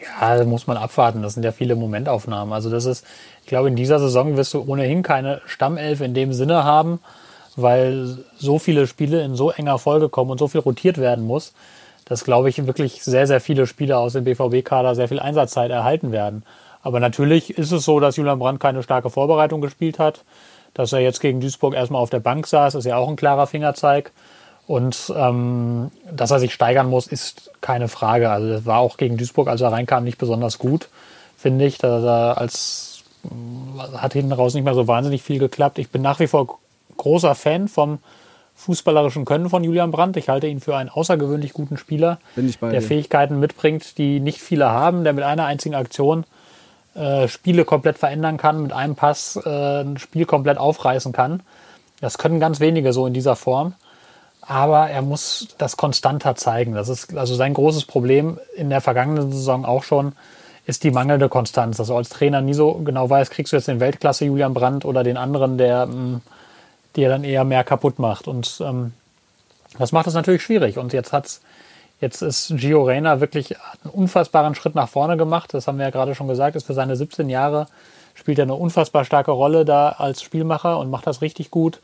Ja, 0.02 0.38
da 0.38 0.44
muss 0.44 0.68
man 0.68 0.76
abwarten. 0.76 1.22
Das 1.22 1.34
sind 1.34 1.44
ja 1.44 1.52
viele 1.52 1.76
Momentaufnahmen. 1.76 2.54
Also 2.54 2.70
das 2.70 2.86
ist, 2.86 3.06
ich 3.42 3.48
glaube, 3.48 3.70
in 3.70 3.76
dieser 3.76 4.00
Saison 4.00 4.36
wirst 4.38 4.54
du 4.54 4.62
ohnehin 4.62 5.04
keine 5.04 5.42
Stammelf 5.46 6.02
in 6.02 6.14
dem 6.14 6.34
Sinne 6.34 6.64
haben, 6.64 7.00
weil 7.62 8.18
so 8.38 8.60
viele 8.60 8.88
Spiele 8.88 9.22
in 9.22 9.36
so 9.36 9.52
enger 9.52 9.78
Folge 9.78 10.10
kommen 10.10 10.32
und 10.32 10.38
so 10.38 10.48
viel 10.48 10.62
rotiert 10.62 10.98
werden 10.98 11.26
muss, 11.26 11.54
dass, 12.06 12.24
glaube 12.24 12.50
ich, 12.50 12.66
wirklich 12.66 13.04
sehr, 13.04 13.28
sehr 13.28 13.40
viele 13.40 13.68
Spieler 13.68 14.00
aus 14.00 14.14
dem 14.14 14.24
BVB-Kader 14.24 14.96
sehr 14.96 15.08
viel 15.08 15.20
Einsatzzeit 15.20 15.72
erhalten 15.72 16.12
werden. 16.12 16.44
Aber 16.82 17.00
natürlich 17.00 17.58
ist 17.58 17.72
es 17.72 17.86
so, 17.86 18.00
dass 18.00 18.16
Julian 18.16 18.40
Brandt 18.40 18.60
keine 18.60 18.84
starke 18.84 19.10
Vorbereitung 19.10 19.62
gespielt 19.62 20.00
hat. 20.00 20.24
Dass 20.74 20.94
er 20.94 21.00
jetzt 21.00 21.20
gegen 21.20 21.42
Duisburg 21.42 21.74
erstmal 21.74 22.02
auf 22.02 22.10
der 22.10 22.20
Bank 22.20 22.48
saß, 22.48 22.76
ist 22.76 22.86
ja 22.86 22.98
auch 22.98 23.10
ein 23.10 23.16
klarer 23.16 23.48
Fingerzeig. 23.48 24.12
Und 24.68 25.12
ähm, 25.16 25.92
dass 26.12 26.32
er 26.32 26.40
sich 26.40 26.54
steigern 26.54 26.90
muss, 26.90 27.08
ist 27.08 27.52
keine 27.60 27.88
Frage. 27.88 28.30
Also 28.30 28.50
das 28.50 28.66
war 28.66 28.80
auch 28.80 28.98
gegen 28.98 29.18
Duisburg, 29.18 29.48
als 29.48 29.62
er 29.62 29.72
reinkam, 29.72 30.04
nicht 30.04 30.20
besonders 30.20 30.60
gut, 30.60 30.90
finde 31.38 31.66
ich. 31.66 31.80
Da, 31.80 32.00
da 32.02 32.34
als 32.34 33.04
hat 33.98 34.14
hinten 34.14 34.32
raus 34.32 34.54
nicht 34.54 34.64
mehr 34.64 34.76
so 34.76 34.88
wahnsinnig 34.88 35.24
viel 35.24 35.40
geklappt. 35.40 35.80
Ich 35.80 35.90
bin 35.90 36.02
nach 36.02 36.20
wie 36.20 36.28
vor 36.28 36.60
großer 37.00 37.34
Fan 37.34 37.68
vom 37.68 38.00
fußballerischen 38.60 39.26
Können 39.26 39.50
von 39.50 39.64
Julian 39.64 39.92
Brandt. 39.92 40.18
Ich 40.18 40.30
halte 40.30 40.48
ihn 40.48 40.60
für 40.60 40.76
einen 40.76 40.90
außergewöhnlich 40.90 41.54
guten 41.54 41.78
Spieler, 41.78 42.20
der. 42.74 42.82
Fähigkeiten 42.82 43.40
mitbringt, 43.40 43.98
die 43.98 44.20
nicht 44.20 44.42
viele 44.42 44.70
haben, 44.70 45.04
der 45.04 45.14
mit 45.14 45.24
einer 45.24 45.46
einzigen 45.46 45.76
Aktion 45.76 46.26
äh, 46.94 47.28
Spiele 47.28 47.66
komplett 47.66 47.98
verändern 47.98 48.38
kann, 48.38 48.62
mit 48.62 48.74
einem 48.74 48.96
Pass 48.96 49.40
äh, 49.44 49.82
ein 49.82 49.98
Spiel 49.98 50.26
komplett 50.26 50.58
aufreißen 50.58 51.14
kann. 51.14 51.42
Das 52.02 52.18
können 52.18 52.40
ganz 52.40 52.60
wenige 52.60 52.94
so 52.94 53.08
in 53.08 53.14
dieser 53.14 53.36
Form. 53.36 53.74
Aber 54.42 54.90
er 54.90 55.02
muss 55.04 55.50
das 55.58 55.78
konstanter 55.78 56.36
zeigen. 56.36 56.74
Das 56.74 56.90
ist 56.90 57.16
also 57.16 57.36
sein 57.36 57.54
großes 57.54 57.86
Problem 57.86 58.40
in 58.56 58.70
der 58.70 58.82
vergangenen 58.82 59.32
Saison 59.32 59.64
auch 59.64 59.84
schon, 59.84 60.14
ist 60.66 60.84
die 60.84 60.92
mangelnde 60.92 61.30
Konstanz. 61.30 61.78
Dass 61.78 61.88
du 61.88 61.96
als 61.96 62.10
Trainer 62.10 62.42
nie 62.42 62.54
so 62.54 62.74
genau 62.74 63.10
weiß, 63.10 63.30
kriegst 63.30 63.54
du 63.54 63.58
jetzt 63.58 63.68
den 63.68 63.80
Weltklasse 63.80 64.26
Julian 64.26 64.54
Brandt 64.54 64.86
oder 64.86 65.04
den 65.04 65.18
anderen, 65.18 65.58
der 65.58 65.88
mm, 67.00 67.02
dir 67.02 67.10
dann 67.10 67.24
eher 67.24 67.44
mehr 67.44 67.64
kaputt 67.64 68.00
macht. 68.00 68.28
Und 68.28 68.62
ähm, 68.64 68.94
das 69.78 69.92
macht 69.92 70.08
es 70.08 70.14
natürlich 70.14 70.44
schwierig. 70.44 70.78
Und 70.78 70.94
jetzt 70.94 71.14
hat's, 71.14 71.42
jetzt 72.02 72.22
ist 72.22 72.54
Gio 72.56 72.84
Reyna 72.84 73.22
wirklich 73.22 73.56
einen 73.84 73.92
unfassbaren 73.92 74.56
Schritt 74.56 74.76
nach 74.76 74.90
vorne 74.90 75.18
gemacht. 75.18 75.54
Das 75.54 75.68
haben 75.68 75.78
wir 75.78 75.86
ja 75.86 75.92
gerade 75.92 76.16
schon 76.16 76.28
gesagt, 76.28 76.56
ist 76.56 76.66
für 76.66 76.74
seine 76.74 76.96
17 76.96 77.30
Jahre 77.30 77.68
spielt 78.20 78.38
er 78.38 78.44
eine 78.44 78.56
unfassbar 78.56 79.06
starke 79.06 79.32
Rolle 79.32 79.66
da 79.66 79.90
als 79.90 80.22
Spielmacher 80.22 80.78
und 80.78 80.90
macht 80.92 81.08
das 81.08 81.22
richtig 81.22 81.52
gut. 81.52 81.80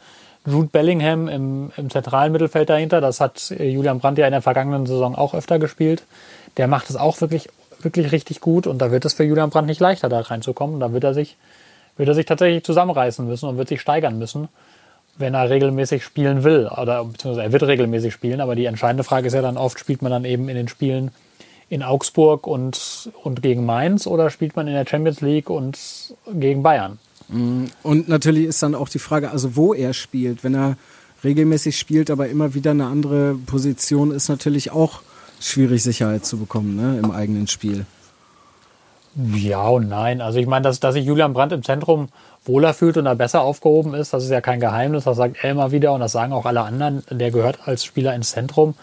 Jude 0.45 0.67
Bellingham 0.67 1.27
im, 1.27 1.71
im 1.75 1.89
zentralen 1.89 2.31
Mittelfeld 2.31 2.69
dahinter, 2.69 3.01
das 3.01 3.19
hat 3.19 3.49
Julian 3.57 3.99
Brandt 3.99 4.19
ja 4.19 4.27
in 4.27 4.31
der 4.31 4.43
vergangenen 4.43 4.85
Saison 4.85 5.15
auch 5.15 5.33
öfter 5.33 5.57
gespielt. 5.57 6.03
Der 6.57 6.67
macht 6.67 6.89
es 6.89 6.97
auch 6.97 7.19
wirklich, 7.21 7.49
wirklich 7.79 8.11
richtig 8.11 8.41
gut 8.41 8.67
und 8.67 8.79
da 8.79 8.91
wird 8.91 9.05
es 9.05 9.13
für 9.13 9.23
Julian 9.23 9.49
Brandt 9.49 9.67
nicht 9.67 9.79
leichter, 9.79 10.07
da 10.07 10.19
reinzukommen. 10.19 10.79
Da 10.79 10.93
wird 10.93 11.03
er 11.03 11.15
sich, 11.15 11.35
wird 11.97 12.09
er 12.09 12.15
sich 12.15 12.27
tatsächlich 12.27 12.63
zusammenreißen 12.63 13.25
müssen 13.25 13.49
und 13.49 13.57
wird 13.57 13.69
sich 13.69 13.81
steigern 13.81 14.19
müssen 14.19 14.49
wenn 15.17 15.33
er 15.33 15.49
regelmäßig 15.49 16.03
spielen 16.03 16.43
will. 16.43 16.67
Oder 16.67 17.03
beziehungsweise 17.05 17.43
er 17.43 17.51
wird 17.51 17.63
regelmäßig 17.63 18.13
spielen, 18.13 18.41
aber 18.41 18.55
die 18.55 18.65
entscheidende 18.65 19.03
Frage 19.03 19.27
ist 19.27 19.33
ja 19.33 19.41
dann 19.41 19.57
oft, 19.57 19.79
spielt 19.79 20.01
man 20.01 20.11
dann 20.11 20.25
eben 20.25 20.49
in 20.49 20.55
den 20.55 20.67
Spielen 20.67 21.11
in 21.69 21.83
Augsburg 21.83 22.47
und, 22.47 23.11
und 23.23 23.41
gegen 23.41 23.65
Mainz 23.65 24.07
oder 24.07 24.29
spielt 24.29 24.55
man 24.55 24.67
in 24.67 24.73
der 24.73 24.85
Champions 24.85 25.21
League 25.21 25.49
und 25.49 25.79
gegen 26.33 26.61
Bayern? 26.61 26.99
Mm, 27.29 27.65
und 27.81 28.07
natürlich 28.07 28.45
ist 28.45 28.61
dann 28.61 28.75
auch 28.75 28.89
die 28.89 28.99
Frage, 28.99 29.31
also 29.31 29.55
wo 29.55 29.73
er 29.73 29.93
spielt. 29.93 30.43
Wenn 30.43 30.53
er 30.53 30.77
regelmäßig 31.23 31.77
spielt, 31.77 32.11
aber 32.11 32.27
immer 32.27 32.53
wieder 32.53 32.71
eine 32.71 32.85
andere 32.85 33.35
Position, 33.35 34.11
ist 34.11 34.29
natürlich 34.29 34.71
auch 34.71 35.01
schwierig, 35.39 35.81
Sicherheit 35.83 36.25
zu 36.25 36.37
bekommen 36.37 36.75
ne, 36.75 36.99
im 36.99 37.11
eigenen 37.11 37.47
Spiel. 37.47 37.85
Ja 39.15 39.67
und 39.69 39.87
nein. 39.87 40.19
Also 40.19 40.39
ich 40.39 40.47
meine, 40.47 40.63
dass, 40.63 40.81
dass 40.81 40.93
sich 40.93 41.05
Julian 41.05 41.33
Brandt 41.33 41.53
im 41.53 41.63
Zentrum 41.63 42.09
wohler 42.43 42.73
fühlt 42.73 42.97
und 42.97 43.05
da 43.05 43.13
besser 43.13 43.41
aufgehoben 43.41 43.93
ist, 43.93 44.13
das 44.13 44.25
ist 44.25 44.29
ja 44.29 44.41
kein 44.41 44.59
Geheimnis, 44.59 45.05
das 45.05 45.17
sagt 45.17 45.37
er 45.41 45.51
immer 45.51 45.71
wieder 45.71 45.93
und 45.93 46.01
das 46.01 46.11
sagen 46.11 46.33
auch 46.33 46.45
alle 46.45 46.61
anderen. 46.61 47.03
Der 47.09 47.31
gehört 47.31 47.59
als 47.65 47.85
Spieler 47.85 48.13
ins 48.13 48.31
Zentrum. 48.31 48.75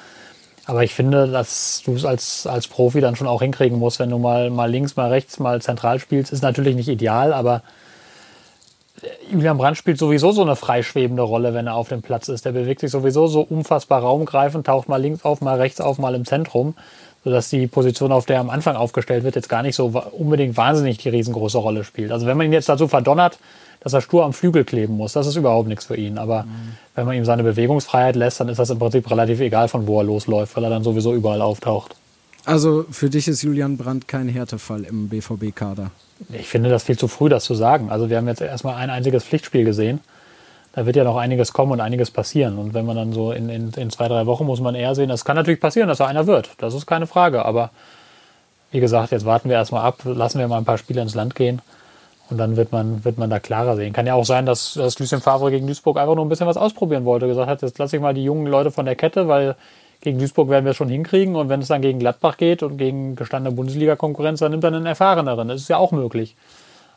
Aber 0.64 0.84
ich 0.84 0.94
finde, 0.94 1.28
dass 1.28 1.82
du 1.84 1.94
es 1.94 2.04
als, 2.04 2.46
als 2.46 2.68
Profi 2.68 3.00
dann 3.00 3.16
schon 3.16 3.26
auch 3.26 3.42
hinkriegen 3.42 3.78
musst, 3.78 3.98
wenn 3.98 4.10
du 4.10 4.18
mal, 4.18 4.48
mal 4.48 4.70
links, 4.70 4.96
mal 4.96 5.08
rechts, 5.10 5.38
mal 5.38 5.60
zentral 5.60 5.98
spielst. 5.98 6.32
Ist 6.32 6.42
natürlich 6.42 6.76
nicht 6.76 6.88
ideal, 6.88 7.32
aber 7.32 7.62
Julian 9.30 9.58
Brandt 9.58 9.76
spielt 9.76 9.98
sowieso 9.98 10.30
so 10.30 10.42
eine 10.42 10.54
freischwebende 10.54 11.22
Rolle, 11.22 11.52
wenn 11.52 11.66
er 11.66 11.74
auf 11.74 11.88
dem 11.88 12.00
Platz 12.00 12.28
ist. 12.28 12.44
Der 12.44 12.52
bewegt 12.52 12.80
sich 12.80 12.92
sowieso 12.92 13.26
so 13.26 13.40
unfassbar 13.40 14.00
raumgreifend, 14.00 14.66
taucht 14.66 14.88
mal 14.88 15.02
links 15.02 15.24
auf, 15.24 15.40
mal 15.40 15.58
rechts 15.58 15.80
auf, 15.80 15.98
mal 15.98 16.14
im 16.14 16.24
Zentrum 16.24 16.74
sodass 17.24 17.48
die 17.48 17.66
Position, 17.66 18.12
auf 18.12 18.26
der 18.26 18.36
er 18.36 18.40
am 18.40 18.50
Anfang 18.50 18.76
aufgestellt 18.76 19.24
wird, 19.24 19.36
jetzt 19.36 19.48
gar 19.48 19.62
nicht 19.62 19.76
so 19.76 19.86
unbedingt 20.12 20.56
wahnsinnig 20.56 20.98
die 20.98 21.08
riesengroße 21.08 21.58
Rolle 21.58 21.84
spielt. 21.84 22.12
Also 22.12 22.26
wenn 22.26 22.36
man 22.36 22.46
ihn 22.46 22.52
jetzt 22.52 22.68
dazu 22.68 22.88
verdonnert, 22.88 23.38
dass 23.80 23.92
er 23.92 24.00
stur 24.00 24.24
am 24.24 24.32
Flügel 24.32 24.64
kleben 24.64 24.96
muss, 24.96 25.12
das 25.12 25.26
ist 25.26 25.36
überhaupt 25.36 25.68
nichts 25.68 25.86
für 25.86 25.96
ihn. 25.96 26.18
Aber 26.18 26.44
mhm. 26.44 26.48
wenn 26.94 27.06
man 27.06 27.16
ihm 27.16 27.24
seine 27.24 27.42
Bewegungsfreiheit 27.42 28.16
lässt, 28.16 28.40
dann 28.40 28.48
ist 28.48 28.58
das 28.58 28.70
im 28.70 28.78
Prinzip 28.78 29.10
relativ 29.10 29.40
egal, 29.40 29.68
von 29.68 29.86
wo 29.86 30.00
er 30.00 30.04
losläuft, 30.04 30.56
weil 30.56 30.64
er 30.64 30.70
dann 30.70 30.84
sowieso 30.84 31.14
überall 31.14 31.42
auftaucht. 31.42 31.96
Also 32.44 32.84
für 32.90 33.08
dich 33.08 33.28
ist 33.28 33.42
Julian 33.42 33.76
Brandt 33.76 34.08
kein 34.08 34.28
Härtefall 34.28 34.84
im 34.84 35.08
BVB-Kader? 35.08 35.90
Ich 36.32 36.48
finde 36.48 36.70
das 36.70 36.84
viel 36.84 36.98
zu 36.98 37.08
früh, 37.08 37.28
das 37.28 37.44
zu 37.44 37.54
sagen. 37.54 37.90
Also 37.90 38.10
wir 38.10 38.16
haben 38.16 38.28
jetzt 38.28 38.40
erstmal 38.40 38.76
ein 38.76 38.90
einziges 38.90 39.24
Pflichtspiel 39.24 39.64
gesehen 39.64 40.00
da 40.72 40.86
wird 40.86 40.96
ja 40.96 41.04
noch 41.04 41.16
einiges 41.16 41.52
kommen 41.52 41.72
und 41.72 41.80
einiges 41.80 42.10
passieren. 42.10 42.58
Und 42.58 42.74
wenn 42.74 42.86
man 42.86 42.96
dann 42.96 43.12
so 43.12 43.32
in, 43.32 43.48
in, 43.48 43.72
in 43.72 43.90
zwei, 43.90 44.08
drei 44.08 44.26
Wochen 44.26 44.46
muss 44.46 44.60
man 44.60 44.74
eher 44.74 44.94
sehen, 44.94 45.08
das 45.08 45.24
kann 45.24 45.36
natürlich 45.36 45.60
passieren, 45.60 45.88
dass 45.88 46.00
er 46.00 46.06
einer 46.06 46.26
wird. 46.26 46.50
Das 46.58 46.74
ist 46.74 46.86
keine 46.86 47.06
Frage. 47.06 47.44
Aber 47.44 47.70
wie 48.70 48.80
gesagt, 48.80 49.12
jetzt 49.12 49.26
warten 49.26 49.50
wir 49.50 49.56
erstmal 49.56 49.84
ab, 49.84 49.98
lassen 50.04 50.38
wir 50.38 50.48
mal 50.48 50.56
ein 50.56 50.64
paar 50.64 50.78
Spiele 50.78 51.02
ins 51.02 51.14
Land 51.14 51.34
gehen. 51.34 51.60
Und 52.30 52.38
dann 52.38 52.56
wird 52.56 52.72
man, 52.72 53.04
wird 53.04 53.18
man 53.18 53.28
da 53.28 53.38
klarer 53.38 53.76
sehen. 53.76 53.92
Kann 53.92 54.06
ja 54.06 54.14
auch 54.14 54.24
sein, 54.24 54.46
dass, 54.46 54.72
dass 54.72 54.98
Lucien 54.98 55.20
Favre 55.20 55.50
gegen 55.50 55.66
Duisburg 55.66 55.98
einfach 55.98 56.14
nur 56.14 56.24
ein 56.24 56.30
bisschen 56.30 56.46
was 56.46 56.56
ausprobieren 56.56 57.04
wollte. 57.04 57.26
Gesagt 57.26 57.48
hat, 57.48 57.60
jetzt 57.60 57.78
lasse 57.78 57.96
ich 57.96 58.02
mal 58.02 58.14
die 58.14 58.24
jungen 58.24 58.46
Leute 58.46 58.70
von 58.70 58.86
der 58.86 58.96
Kette, 58.96 59.28
weil 59.28 59.56
gegen 60.00 60.18
Duisburg 60.18 60.48
werden 60.48 60.64
wir 60.64 60.70
es 60.70 60.76
schon 60.78 60.88
hinkriegen. 60.88 61.36
Und 61.36 61.50
wenn 61.50 61.60
es 61.60 61.68
dann 61.68 61.82
gegen 61.82 61.98
Gladbach 61.98 62.38
geht 62.38 62.62
und 62.62 62.78
gegen 62.78 63.16
gestandene 63.16 63.54
Bundesliga-Konkurrenz, 63.54 64.40
dann 64.40 64.52
nimmt 64.52 64.64
er 64.64 64.68
einen 64.68 64.86
erfahreneren. 64.86 65.48
Das 65.48 65.60
ist 65.60 65.68
ja 65.68 65.76
auch 65.76 65.92
möglich. 65.92 66.34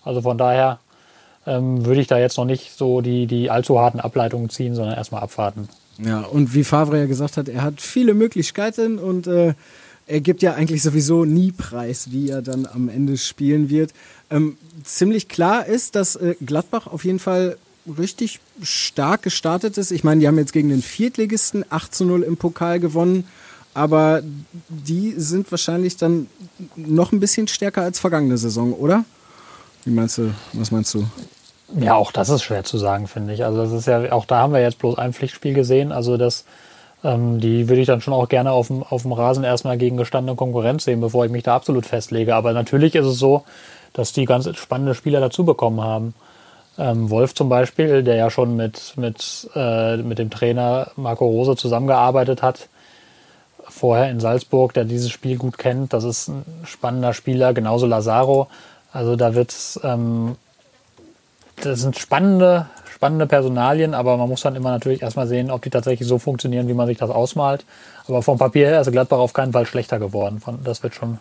Also 0.06 0.22
von 0.22 0.38
daher 0.38 0.80
ähm, 1.46 1.86
würde 1.86 2.02
ich 2.02 2.08
da 2.08 2.18
jetzt 2.18 2.38
noch 2.38 2.46
nicht 2.46 2.78
so 2.78 3.02
die, 3.02 3.28
die 3.28 3.50
allzu 3.50 3.80
harten 3.80 4.00
Ableitungen 4.00 4.50
ziehen, 4.50 4.76
sondern 4.76 4.96
erstmal 4.96 5.22
abwarten. 5.22 5.70
Ja, 6.04 6.22
und 6.22 6.54
wie 6.54 6.64
Favre 6.64 7.00
ja 7.00 7.06
gesagt 7.06 7.38
hat, 7.38 7.48
er 7.48 7.64
hat 7.64 7.80
viele 7.80 8.14
Möglichkeiten 8.14 9.00
und 9.00 9.28
äh, 9.28 9.54
er 10.08 10.22
gibt 10.22 10.42
ja 10.42 10.54
eigentlich 10.54 10.84
sowieso 10.84 11.26
nie 11.26 11.52
preis, 11.52 12.12
wie 12.12 12.30
er 12.30 12.42
dann 12.42 12.68
am 12.68 12.90
Ende 12.90 13.18
spielen 13.18 13.70
wird. 13.70 13.94
Ähm, 14.30 14.58
ziemlich 14.84 15.30
klar 15.30 15.66
ist, 15.66 15.96
dass 15.96 16.16
äh, 16.16 16.36
Gladbach 16.46 16.88
auf 16.88 17.06
jeden 17.06 17.20
Fall 17.20 17.58
richtig 17.98 18.40
stark 18.62 19.24
gestartet 19.24 19.78
ist. 19.78 19.92
Ich 19.92 20.04
meine, 20.04 20.22
die 20.22 20.28
haben 20.28 20.38
jetzt 20.38 20.54
gegen 20.54 20.70
den 20.70 20.82
Viertligisten 20.82 21.64
8 21.70 21.94
zu 21.94 22.06
0 22.06 22.24
im 22.24 22.38
Pokal 22.38 22.80
gewonnen, 22.80 23.26
aber 23.74 24.22
die 24.70 25.14
sind 25.18 25.52
wahrscheinlich 25.52 25.98
dann 25.98 26.28
noch 26.76 27.12
ein 27.12 27.20
bisschen 27.20 27.48
stärker 27.48 27.84
als 27.84 28.00
vergangene 28.00 28.38
Saison, 28.38 28.74
oder? 28.74 29.06
Wie 29.86 29.92
meinst 29.92 30.18
du, 30.18 30.34
was 30.54 30.72
meinst 30.72 30.94
du? 30.94 31.06
Ja, 31.80 31.96
auch 31.96 32.12
das 32.12 32.30
ist 32.30 32.44
schwer 32.44 32.64
zu 32.64 32.78
sagen, 32.78 33.08
finde 33.08 33.34
ich. 33.34 33.46
Also 33.46 33.64
das 33.64 33.72
ist 33.72 33.88
ja, 33.88 34.12
auch 34.12 34.26
da 34.26 34.40
haben 34.40 34.54
wir 34.54 34.62
jetzt 34.62 34.80
bloß 34.80 34.98
ein 34.98 35.14
Pflichtspiel 35.14 35.54
gesehen. 35.54 35.92
Also 35.92 36.18
das, 36.18 36.46
ähm, 37.04 37.40
die 37.40 37.70
würde 37.70 37.82
ich 37.82 37.88
dann 37.88 38.02
schon 38.02 38.14
auch 38.14 38.30
gerne 38.30 38.52
auf 38.52 38.68
dem, 38.68 38.84
auf 38.84 39.04
dem 39.04 39.14
Rasen 39.14 39.44
erstmal 39.44 39.78
gegen 39.78 39.98
gestandene 39.98 40.36
Konkurrenz 40.36 40.86
sehen, 40.86 41.02
bevor 41.02 41.26
ich 41.26 41.32
mich 41.32 41.44
da 41.44 41.56
absolut 41.56 41.86
festlege. 41.86 42.36
Aber 42.36 42.54
natürlich 42.54 42.96
ist 42.96 43.06
es 43.06 43.20
so, 43.20 43.44
dass 43.94 44.12
die 44.12 44.26
ganz 44.26 44.50
spannende 44.58 44.96
Spieler 44.96 45.20
dazu 45.20 45.46
bekommen 45.46 45.82
haben. 45.82 46.14
Ähm, 46.78 47.10
Wolf 47.10 47.34
zum 47.34 47.50
Beispiel, 47.50 48.04
der 48.04 48.16
ja 48.16 48.30
schon 48.30 48.56
mit, 48.56 48.94
mit, 48.98 49.50
äh, 49.56 49.98
mit 49.98 50.20
dem 50.20 50.30
Trainer 50.30 50.92
Marco 50.96 51.26
Rose 51.26 51.56
zusammengearbeitet 51.56 52.42
hat, 52.42 52.68
vorher 53.68 54.10
in 54.10 54.20
Salzburg, 54.20 54.74
der 54.74 54.86
dieses 54.86 55.10
Spiel 55.10 55.38
gut 55.38 55.58
kennt. 55.58 55.94
Das 55.94 56.04
ist 56.04 56.28
ein 56.28 56.44
spannender 56.66 57.14
Spieler, 57.14 57.54
genauso 57.54 57.86
Lazaro. 57.88 58.48
Also 58.96 59.18
da 59.18 59.36
wird 59.36 59.54
ähm, 59.84 60.38
das 61.58 61.82
sind 61.82 61.98
spannende, 61.98 62.68
spannende 62.94 63.28
Personalien, 63.28 63.94
aber 63.94 64.16
man 64.16 64.30
muss 64.30 64.42
dann 64.42 64.56
immer 64.56 64.72
natürlich 64.72 65.02
erstmal 65.02 65.28
sehen, 65.28 65.52
ob 65.52 65.62
die 65.62 65.70
tatsächlich 65.70 66.08
so 66.08 66.18
funktionieren, 66.18 66.70
wie 66.70 66.74
man 66.74 66.88
sich 66.88 66.98
das 66.98 67.10
ausmalt. 67.10 67.66
Aber 68.08 68.22
vom 68.22 68.38
Papier 68.38 68.68
her 68.68 68.80
ist 68.80 68.92
Gladbach 68.92 69.18
auf 69.18 69.34
keinen 69.34 69.52
Fall 69.52 69.66
schlechter 69.66 70.00
geworden. 70.00 70.42
Das 70.64 70.82
wird 70.82 70.96
schon, 70.96 71.20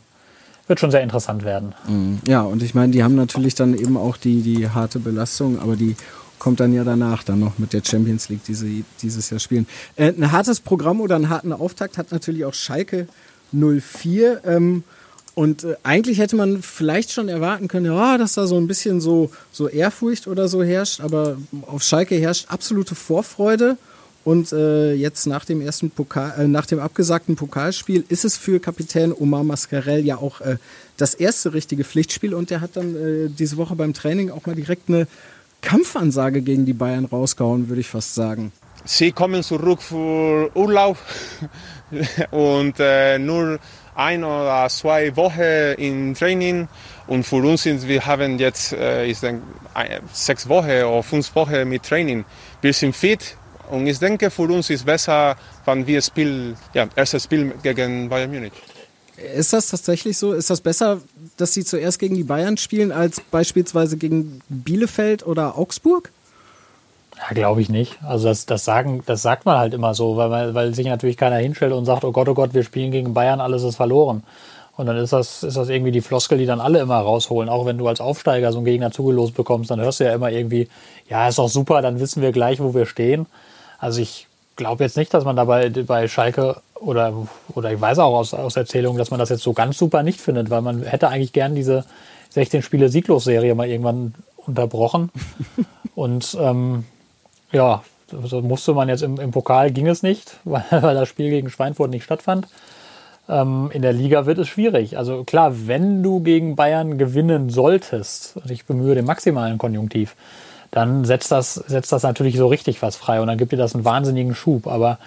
wird 0.68 0.78
schon 0.78 0.92
sehr 0.92 1.02
interessant 1.02 1.44
werden. 1.44 1.74
Mhm. 1.88 2.20
Ja, 2.28 2.42
und 2.42 2.62
ich 2.62 2.74
meine, 2.74 2.92
die 2.92 3.02
haben 3.02 3.16
natürlich 3.16 3.56
dann 3.56 3.74
eben 3.76 3.96
auch 3.96 4.16
die, 4.16 4.42
die 4.42 4.70
harte 4.70 5.00
Belastung, 5.00 5.58
aber 5.60 5.74
die 5.74 5.96
kommt 6.38 6.60
dann 6.60 6.74
ja 6.74 6.84
danach 6.84 7.24
dann 7.24 7.40
noch 7.40 7.58
mit 7.58 7.72
der 7.72 7.82
Champions 7.84 8.28
League, 8.28 8.44
die 8.44 8.54
sie 8.54 8.84
dieses 9.02 9.30
Jahr 9.30 9.40
spielen. 9.40 9.66
Äh, 9.96 10.12
ein 10.12 10.30
hartes 10.30 10.60
Programm 10.60 11.00
oder 11.00 11.16
einen 11.16 11.28
harten 11.28 11.52
Auftakt 11.52 11.98
hat 11.98 12.12
natürlich 12.12 12.44
auch 12.44 12.54
Schalke 12.54 13.08
04. 13.50 14.42
Ähm, 14.44 14.84
und 15.34 15.64
äh, 15.64 15.74
eigentlich 15.82 16.18
hätte 16.18 16.36
man 16.36 16.62
vielleicht 16.62 17.10
schon 17.10 17.28
erwarten 17.28 17.68
können, 17.68 17.86
ja, 17.86 18.18
dass 18.18 18.34
da 18.34 18.46
so 18.46 18.56
ein 18.56 18.68
bisschen 18.68 19.00
so, 19.00 19.30
so 19.50 19.68
Ehrfurcht 19.68 20.28
oder 20.28 20.48
so 20.48 20.62
herrscht, 20.62 21.00
aber 21.00 21.36
auf 21.66 21.82
Schalke 21.82 22.16
herrscht 22.16 22.46
absolute 22.48 22.94
Vorfreude. 22.94 23.76
Und 24.24 24.52
äh, 24.52 24.94
jetzt 24.94 25.26
nach 25.26 25.44
dem 25.44 25.60
ersten 25.60 25.90
Pokal, 25.90 26.32
äh, 26.38 26.48
nach 26.48 26.64
dem 26.64 26.78
abgesagten 26.78 27.36
Pokalspiel 27.36 28.04
ist 28.08 28.24
es 28.24 28.38
für 28.38 28.58
Kapitän 28.58 29.12
Omar 29.12 29.44
Mascarell 29.44 30.02
ja 30.02 30.16
auch 30.16 30.40
äh, 30.40 30.56
das 30.96 31.12
erste 31.12 31.52
richtige 31.52 31.84
Pflichtspiel 31.84 32.32
und 32.32 32.48
der 32.48 32.62
hat 32.62 32.76
dann 32.76 32.96
äh, 32.96 33.28
diese 33.28 33.58
Woche 33.58 33.76
beim 33.76 33.92
Training 33.92 34.30
auch 34.30 34.46
mal 34.46 34.54
direkt 34.54 34.88
eine 34.88 35.06
Kampfansage 35.60 36.40
gegen 36.40 36.64
die 36.64 36.72
Bayern 36.72 37.04
rausgehauen, 37.04 37.68
würde 37.68 37.82
ich 37.82 37.88
fast 37.88 38.14
sagen. 38.14 38.50
Sie 38.86 39.12
kommen 39.12 39.42
zurück 39.42 39.82
für 39.82 40.50
Urlaub 40.54 40.96
und 42.30 42.76
äh, 42.78 43.18
nur 43.18 43.58
ein 43.94 44.24
oder 44.24 44.68
zwei 44.68 45.14
Wochen 45.16 45.74
im 45.78 46.14
Training 46.14 46.68
und 47.06 47.24
für 47.24 47.36
uns 47.36 47.62
sind 47.62 47.86
wir 47.86 48.04
haben 48.04 48.38
jetzt 48.38 48.72
äh, 48.72 49.04
ich 49.06 49.20
denke, 49.20 49.42
sechs 50.12 50.48
Wochen 50.48 50.70
oder 50.70 51.02
fünf 51.02 51.34
Wochen 51.34 51.68
mit 51.68 51.82
Training. 51.82 52.24
Wir 52.60 52.72
sind 52.72 52.94
fit 52.94 53.36
und 53.70 53.86
ich 53.86 53.98
denke 53.98 54.30
für 54.30 54.42
uns 54.42 54.70
ist 54.70 54.84
besser, 54.84 55.36
wenn 55.64 55.86
wir 55.86 56.02
spielen, 56.02 56.56
ja, 56.72 56.88
erstes 56.96 57.24
Spiel 57.24 57.52
gegen 57.62 58.08
Bayern 58.08 58.30
Munich. 58.30 58.52
Ist 59.16 59.52
das 59.52 59.68
tatsächlich 59.68 60.18
so? 60.18 60.32
Ist 60.32 60.50
das 60.50 60.60
besser, 60.60 61.00
dass 61.36 61.54
Sie 61.54 61.64
zuerst 61.64 62.00
gegen 62.00 62.16
die 62.16 62.24
Bayern 62.24 62.56
spielen, 62.56 62.90
als 62.90 63.20
beispielsweise 63.20 63.96
gegen 63.96 64.40
Bielefeld 64.48 65.24
oder 65.24 65.56
Augsburg? 65.56 66.10
Ja, 67.16 67.34
glaube 67.34 67.60
ich 67.60 67.68
nicht. 67.68 67.98
Also 68.02 68.28
das, 68.28 68.46
das 68.46 68.64
sagen, 68.64 69.02
das 69.06 69.22
sagt 69.22 69.46
man 69.46 69.58
halt 69.58 69.74
immer 69.74 69.94
so, 69.94 70.16
weil, 70.16 70.54
weil 70.54 70.74
sich 70.74 70.86
natürlich 70.86 71.16
keiner 71.16 71.36
hinstellt 71.36 71.72
und 71.72 71.84
sagt, 71.84 72.04
oh 72.04 72.12
Gott, 72.12 72.28
oh 72.28 72.34
Gott, 72.34 72.54
wir 72.54 72.64
spielen 72.64 72.90
gegen 72.90 73.14
Bayern, 73.14 73.40
alles 73.40 73.62
ist 73.62 73.76
verloren. 73.76 74.22
Und 74.76 74.86
dann 74.86 74.96
ist 74.96 75.12
das, 75.12 75.44
ist 75.44 75.56
das 75.56 75.68
irgendwie 75.68 75.92
die 75.92 76.00
Floskel, 76.00 76.38
die 76.38 76.46
dann 76.46 76.60
alle 76.60 76.80
immer 76.80 76.96
rausholen. 76.96 77.48
Auch 77.48 77.64
wenn 77.64 77.78
du 77.78 77.86
als 77.86 78.00
Aufsteiger 78.00 78.50
so 78.50 78.58
einen 78.58 78.64
Gegner 78.64 78.90
zugelost 78.90 79.34
bekommst, 79.34 79.70
dann 79.70 79.80
hörst 79.80 80.00
du 80.00 80.04
ja 80.04 80.12
immer 80.12 80.30
irgendwie, 80.30 80.68
ja, 81.08 81.28
ist 81.28 81.38
doch 81.38 81.48
super, 81.48 81.80
dann 81.80 82.00
wissen 82.00 82.22
wir 82.22 82.32
gleich, 82.32 82.60
wo 82.60 82.74
wir 82.74 82.86
stehen. 82.86 83.26
Also 83.78 84.00
ich 84.00 84.26
glaube 84.56 84.82
jetzt 84.82 84.96
nicht, 84.96 85.14
dass 85.14 85.24
man 85.24 85.36
dabei 85.36 85.68
bei 85.68 86.08
Schalke 86.08 86.56
oder, 86.74 87.12
oder 87.54 87.72
ich 87.72 87.80
weiß 87.80 88.00
auch 88.00 88.14
aus, 88.16 88.34
aus 88.34 88.56
Erzählungen, 88.56 88.98
dass 88.98 89.10
man 89.10 89.20
das 89.20 89.28
jetzt 89.28 89.42
so 89.42 89.52
ganz 89.52 89.78
super 89.78 90.02
nicht 90.02 90.20
findet, 90.20 90.50
weil 90.50 90.62
man 90.62 90.82
hätte 90.82 91.08
eigentlich 91.08 91.32
gern 91.32 91.54
diese 91.54 91.84
16 92.30 92.62
Spiele 92.62 92.88
Sieglos-Serie 92.88 93.54
mal 93.54 93.68
irgendwann 93.68 94.14
unterbrochen. 94.36 95.10
Und 95.94 96.36
ähm, 96.40 96.84
ja, 97.54 97.82
so 98.10 98.42
musste 98.42 98.74
man 98.74 98.88
jetzt 98.88 99.02
im, 99.02 99.18
im 99.18 99.30
Pokal 99.30 99.70
ging 99.70 99.86
es 99.86 100.02
nicht, 100.02 100.36
weil, 100.44 100.64
weil 100.70 100.94
das 100.94 101.08
Spiel 101.08 101.30
gegen 101.30 101.50
Schweinfurt 101.50 101.90
nicht 101.90 102.04
stattfand. 102.04 102.48
Ähm, 103.28 103.70
in 103.72 103.82
der 103.82 103.92
Liga 103.92 104.26
wird 104.26 104.38
es 104.38 104.48
schwierig. 104.48 104.98
Also 104.98 105.24
klar, 105.24 105.66
wenn 105.66 106.02
du 106.02 106.20
gegen 106.20 106.56
Bayern 106.56 106.98
gewinnen 106.98 107.48
solltest, 107.48 108.36
und 108.36 108.50
ich 108.50 108.66
bemühe 108.66 108.94
den 108.94 109.06
maximalen 109.06 109.56
Konjunktiv, 109.56 110.14
dann 110.70 111.04
setzt 111.04 111.30
das, 111.30 111.54
setzt 111.54 111.92
das 111.92 112.02
natürlich 112.02 112.36
so 112.36 112.48
richtig 112.48 112.82
was 112.82 112.96
frei 112.96 113.20
und 113.20 113.28
dann 113.28 113.38
gibt 113.38 113.52
dir 113.52 113.56
das 113.56 113.74
einen 113.74 113.84
wahnsinnigen 113.84 114.34
Schub. 114.34 114.66
Aber 114.66 114.98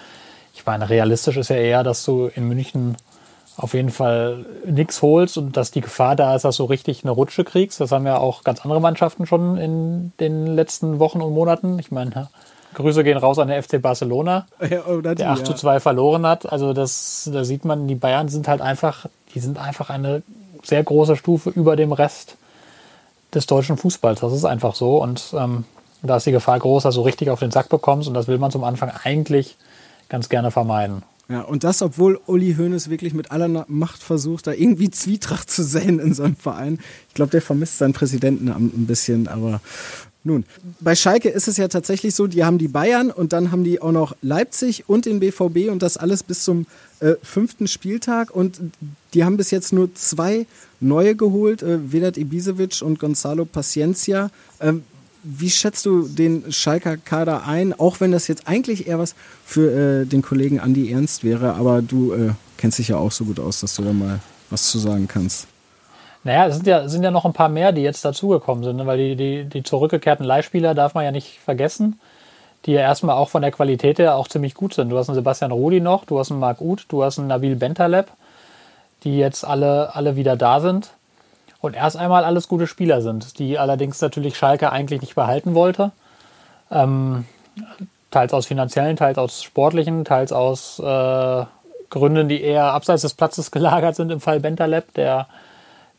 ich 0.54 0.64
meine, 0.66 0.90
realistisch 0.90 1.36
ist 1.36 1.50
ja 1.50 1.56
eher, 1.56 1.84
dass 1.84 2.04
du 2.04 2.30
in 2.34 2.48
München 2.48 2.96
auf 3.58 3.74
jeden 3.74 3.90
Fall 3.90 4.46
nichts 4.64 5.02
holst 5.02 5.36
und 5.36 5.56
dass 5.56 5.72
die 5.72 5.80
Gefahr 5.80 6.14
da 6.14 6.36
ist, 6.36 6.44
dass 6.44 6.58
du 6.58 6.64
richtig 6.64 7.02
eine 7.02 7.10
Rutsche 7.10 7.42
kriegst. 7.42 7.80
Das 7.80 7.90
haben 7.90 8.06
ja 8.06 8.16
auch 8.16 8.44
ganz 8.44 8.60
andere 8.62 8.80
Mannschaften 8.80 9.26
schon 9.26 9.58
in 9.58 10.12
den 10.20 10.46
letzten 10.46 11.00
Wochen 11.00 11.20
und 11.20 11.34
Monaten. 11.34 11.76
Ich 11.80 11.90
meine, 11.90 12.28
Grüße 12.74 13.02
gehen 13.02 13.18
raus 13.18 13.40
an 13.40 13.48
den 13.48 13.60
FC 13.60 13.82
Barcelona, 13.82 14.46
ja, 14.60 14.82
die, 14.86 15.14
der 15.16 15.30
8 15.32 15.44
zu 15.44 15.54
2 15.54 15.80
verloren 15.80 16.24
hat. 16.24 16.50
Also 16.50 16.72
das, 16.72 17.28
da 17.32 17.44
sieht 17.44 17.64
man, 17.64 17.88
die 17.88 17.96
Bayern 17.96 18.28
sind 18.28 18.46
halt 18.46 18.60
einfach, 18.60 19.06
die 19.34 19.40
sind 19.40 19.58
einfach 19.58 19.90
eine 19.90 20.22
sehr 20.62 20.84
große 20.84 21.16
Stufe 21.16 21.50
über 21.50 21.74
dem 21.74 21.90
Rest 21.90 22.36
des 23.34 23.46
deutschen 23.46 23.76
Fußballs. 23.76 24.20
Das 24.20 24.32
ist 24.32 24.44
einfach 24.44 24.76
so. 24.76 25.02
Und 25.02 25.34
ähm, 25.36 25.64
da 26.02 26.18
ist 26.18 26.26
die 26.26 26.32
Gefahr 26.32 26.60
groß, 26.60 26.84
dass 26.84 26.94
du 26.94 27.00
richtig 27.00 27.30
auf 27.30 27.40
den 27.40 27.50
Sack 27.50 27.68
bekommst. 27.70 28.06
Und 28.06 28.14
das 28.14 28.28
will 28.28 28.38
man 28.38 28.52
zum 28.52 28.62
Anfang 28.62 28.92
eigentlich 29.02 29.56
ganz 30.08 30.28
gerne 30.28 30.52
vermeiden. 30.52 31.02
Ja, 31.30 31.42
und 31.42 31.62
das, 31.62 31.82
obwohl 31.82 32.18
Uli 32.26 32.54
Hoeneß 32.54 32.88
wirklich 32.88 33.12
mit 33.12 33.30
aller 33.30 33.66
Macht 33.68 34.02
versucht, 34.02 34.46
da 34.46 34.52
irgendwie 34.52 34.90
Zwietracht 34.90 35.50
zu 35.50 35.62
sehen 35.62 35.98
in 35.98 36.14
seinem 36.14 36.36
Verein. 36.36 36.78
Ich 37.08 37.14
glaube, 37.14 37.30
der 37.30 37.42
vermisst 37.42 37.78
seinen 37.78 37.92
Präsidenten 37.92 38.48
ein 38.48 38.86
bisschen, 38.86 39.28
aber 39.28 39.60
nun, 40.24 40.44
bei 40.80 40.94
Schalke 40.94 41.28
ist 41.28 41.48
es 41.48 41.56
ja 41.58 41.68
tatsächlich 41.68 42.14
so, 42.14 42.26
die 42.26 42.44
haben 42.44 42.58
die 42.58 42.68
Bayern 42.68 43.10
und 43.10 43.32
dann 43.32 43.52
haben 43.52 43.62
die 43.62 43.80
auch 43.80 43.92
noch 43.92 44.16
Leipzig 44.20 44.88
und 44.88 45.06
den 45.06 45.20
BVB 45.20 45.70
und 45.70 45.82
das 45.82 45.96
alles 45.96 46.22
bis 46.22 46.44
zum 46.44 46.66
äh, 47.00 47.14
fünften 47.22 47.68
Spieltag 47.68 48.30
und 48.34 48.60
die 49.14 49.24
haben 49.24 49.36
bis 49.36 49.50
jetzt 49.50 49.72
nur 49.72 49.94
zwei 49.94 50.46
neue 50.80 51.14
geholt, 51.14 51.62
äh, 51.62 51.92
Vedat 51.92 52.18
Ibisevic 52.18 52.82
und 52.82 52.98
Gonzalo 52.98 53.44
Paciencia. 53.44 54.30
Ähm, 54.60 54.82
wie 55.22 55.50
schätzt 55.50 55.86
du 55.86 56.08
den 56.08 56.52
Schalker 56.52 56.96
Kader 56.96 57.46
ein, 57.46 57.78
auch 57.78 58.00
wenn 58.00 58.12
das 58.12 58.28
jetzt 58.28 58.46
eigentlich 58.48 58.86
eher 58.86 58.98
was 58.98 59.14
für 59.44 60.02
äh, 60.02 60.06
den 60.06 60.22
Kollegen 60.22 60.60
Andi 60.60 60.92
Ernst 60.92 61.24
wäre, 61.24 61.54
aber 61.54 61.82
du 61.82 62.12
äh, 62.12 62.30
kennst 62.56 62.78
dich 62.78 62.88
ja 62.88 62.96
auch 62.96 63.12
so 63.12 63.24
gut 63.24 63.40
aus, 63.40 63.60
dass 63.60 63.74
du 63.76 63.82
da 63.82 63.92
mal 63.92 64.20
was 64.50 64.70
zu 64.70 64.78
sagen 64.78 65.08
kannst. 65.08 65.46
Naja, 66.24 66.46
es 66.46 66.56
sind 66.56 66.66
ja, 66.66 66.88
sind 66.88 67.02
ja 67.02 67.10
noch 67.10 67.24
ein 67.24 67.32
paar 67.32 67.48
mehr, 67.48 67.72
die 67.72 67.82
jetzt 67.82 68.04
dazugekommen 68.04 68.64
sind, 68.64 68.76
ne? 68.76 68.86
weil 68.86 68.98
die, 68.98 69.16
die, 69.16 69.44
die 69.44 69.62
zurückgekehrten 69.62 70.26
Leihspieler 70.26 70.74
darf 70.74 70.94
man 70.94 71.04
ja 71.04 71.12
nicht 71.12 71.38
vergessen, 71.44 72.00
die 72.66 72.72
ja 72.72 72.80
erstmal 72.80 73.16
auch 73.16 73.28
von 73.28 73.42
der 73.42 73.52
Qualität 73.52 73.98
her 73.98 74.16
auch 74.16 74.28
ziemlich 74.28 74.54
gut 74.54 74.74
sind. 74.74 74.90
Du 74.90 74.98
hast 74.98 75.08
einen 75.08 75.14
Sebastian 75.14 75.52
Rudi 75.52 75.80
noch, 75.80 76.04
du 76.04 76.18
hast 76.18 76.30
einen 76.30 76.40
Marc 76.40 76.60
Uth, 76.60 76.86
du 76.88 77.04
hast 77.04 77.18
einen 77.18 77.28
Nabil 77.28 77.56
Bentaleb, 77.56 78.08
die 79.04 79.16
jetzt 79.16 79.44
alle, 79.44 79.94
alle 79.94 80.16
wieder 80.16 80.36
da 80.36 80.60
sind 80.60 80.90
und 81.60 81.74
erst 81.74 81.96
einmal 81.96 82.24
alles 82.24 82.48
gute 82.48 82.66
Spieler 82.66 83.02
sind, 83.02 83.38
die 83.38 83.58
allerdings 83.58 84.00
natürlich 84.00 84.36
Schalke 84.36 84.70
eigentlich 84.70 85.00
nicht 85.00 85.14
behalten 85.14 85.54
wollte. 85.54 85.90
Ähm, 86.70 87.24
teils 88.10 88.32
aus 88.32 88.46
finanziellen, 88.46 88.96
teils 88.96 89.18
aus 89.18 89.42
sportlichen, 89.42 90.04
teils 90.04 90.32
aus 90.32 90.78
äh, 90.78 91.44
Gründen, 91.90 92.28
die 92.28 92.42
eher 92.42 92.72
abseits 92.72 93.02
des 93.02 93.14
Platzes 93.14 93.50
gelagert 93.52 93.96
sind 93.96 94.12
im 94.12 94.20
Fall 94.20 94.40
Bentaleb, 94.40 94.94
der, 94.94 95.26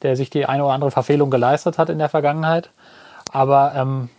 der 0.01 0.15
sich 0.15 0.29
die 0.29 0.45
eine 0.45 0.63
oder 0.63 0.73
andere 0.73 0.91
Verfehlung 0.91 1.29
geleistet 1.29 1.77
hat 1.77 1.89
in 1.89 1.99
der 1.99 2.09
Vergangenheit. 2.09 2.69
Aber 3.31 3.73
ähm, 3.75 4.09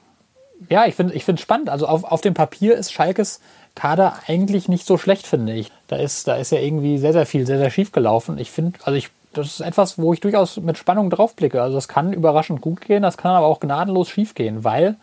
ja, 0.68 0.84
ich 0.84 0.94
finde 0.94 1.14
es 1.16 1.28
ich 1.28 1.40
spannend. 1.40 1.70
Also 1.70 1.86
auf, 1.86 2.04
auf 2.04 2.20
dem 2.20 2.34
Papier 2.34 2.76
ist 2.76 2.92
Schalkes 2.92 3.40
Kader 3.74 4.14
eigentlich 4.26 4.68
nicht 4.68 4.86
so 4.86 4.98
schlecht, 4.98 5.26
finde 5.26 5.54
ich. 5.54 5.70
Da 5.88 5.96
ist, 5.96 6.28
da 6.28 6.34
ist 6.34 6.52
ja 6.52 6.58
irgendwie 6.58 6.98
sehr, 6.98 7.12
sehr 7.12 7.24
viel, 7.24 7.46
sehr, 7.46 7.58
sehr 7.58 7.70
schief 7.70 7.92
gelaufen. 7.92 8.38
Ich 8.38 8.50
finde, 8.50 8.78
also 8.84 8.96
ich 8.96 9.10
das 9.32 9.46
ist 9.46 9.60
etwas, 9.60 9.98
wo 9.98 10.12
ich 10.12 10.20
durchaus 10.20 10.56
mit 10.56 10.76
Spannung 10.76 11.10
draufblicke. 11.10 11.62
Also 11.62 11.76
das 11.76 11.88
kann 11.88 12.12
überraschend 12.12 12.60
gut 12.60 12.80
gehen, 12.80 13.02
das 13.02 13.16
kann 13.16 13.32
aber 13.32 13.46
auch 13.46 13.60
gnadenlos 13.60 14.08
schief 14.08 14.34
gehen, 14.34 14.64
weil, 14.64 14.96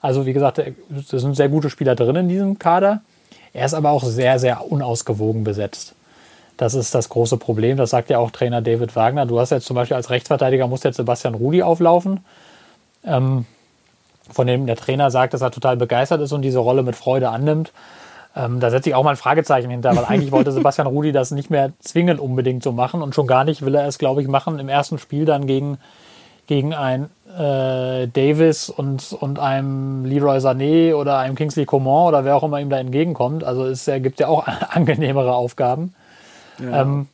also 0.00 0.26
wie 0.26 0.32
gesagt, 0.32 0.58
da 0.58 1.18
sind 1.18 1.36
sehr 1.36 1.48
gute 1.48 1.70
Spieler 1.70 1.94
drin 1.94 2.16
in 2.16 2.28
diesem 2.28 2.58
Kader. 2.58 3.02
Er 3.52 3.66
ist 3.66 3.74
aber 3.74 3.90
auch 3.90 4.04
sehr, 4.04 4.38
sehr 4.38 4.70
unausgewogen 4.70 5.44
besetzt. 5.44 5.94
Das 6.56 6.74
ist 6.74 6.94
das 6.94 7.08
große 7.08 7.36
Problem. 7.38 7.76
Das 7.76 7.90
sagt 7.90 8.10
ja 8.10 8.18
auch 8.18 8.30
Trainer 8.30 8.60
David 8.60 8.94
Wagner. 8.94 9.24
Du 9.24 9.40
hast 9.40 9.50
jetzt 9.50 9.66
zum 9.66 9.76
Beispiel 9.76 9.96
als 9.96 10.10
Rechtsverteidiger 10.10 10.66
muss 10.66 10.82
jetzt 10.82 10.96
Sebastian 10.96 11.34
Rudi 11.34 11.62
auflaufen. 11.62 12.20
Ähm, 13.04 13.46
von 14.30 14.46
dem 14.46 14.66
der 14.66 14.76
Trainer 14.76 15.10
sagt, 15.10 15.32
dass 15.32 15.40
er 15.40 15.50
total 15.50 15.76
begeistert 15.76 16.20
ist 16.20 16.32
und 16.32 16.42
diese 16.42 16.58
Rolle 16.58 16.82
mit 16.82 16.96
Freude 16.96 17.30
annimmt. 17.30 17.72
Ähm, 18.36 18.60
da 18.60 18.70
setze 18.70 18.88
ich 18.88 18.94
auch 18.94 19.02
mal 19.02 19.10
ein 19.10 19.16
Fragezeichen 19.16 19.70
hinter, 19.70 19.94
weil 19.96 20.04
eigentlich 20.04 20.32
wollte 20.32 20.52
Sebastian 20.52 20.86
Rudi 20.86 21.12
das 21.12 21.30
nicht 21.30 21.50
mehr 21.50 21.72
zwingend 21.80 22.20
unbedingt 22.20 22.62
so 22.62 22.72
machen 22.72 23.02
und 23.02 23.14
schon 23.14 23.26
gar 23.26 23.44
nicht 23.44 23.64
will 23.64 23.74
er 23.74 23.86
es, 23.86 23.98
glaube 23.98 24.22
ich, 24.22 24.28
machen 24.28 24.58
im 24.58 24.68
ersten 24.68 24.98
Spiel 24.98 25.24
dann 25.24 25.46
gegen, 25.46 25.78
gegen 26.46 26.74
ein 26.74 27.10
äh, 27.36 28.06
Davis 28.06 28.70
und, 28.70 29.12
und 29.12 29.38
einem 29.38 30.04
Leroy 30.04 30.38
Sané 30.38 30.94
oder 30.94 31.18
einem 31.18 31.34
Kingsley 31.34 31.66
Coman 31.66 32.08
oder 32.08 32.24
wer 32.24 32.36
auch 32.36 32.44
immer 32.44 32.60
ihm 32.60 32.70
da 32.70 32.78
entgegenkommt. 32.78 33.42
Also 33.42 33.66
es 33.66 33.86
gibt 33.86 34.20
ja 34.20 34.28
auch 34.28 34.46
angenehmere 34.70 35.34
Aufgaben. 35.34 35.94
Ja, 36.58 36.82
ähm, 36.82 37.08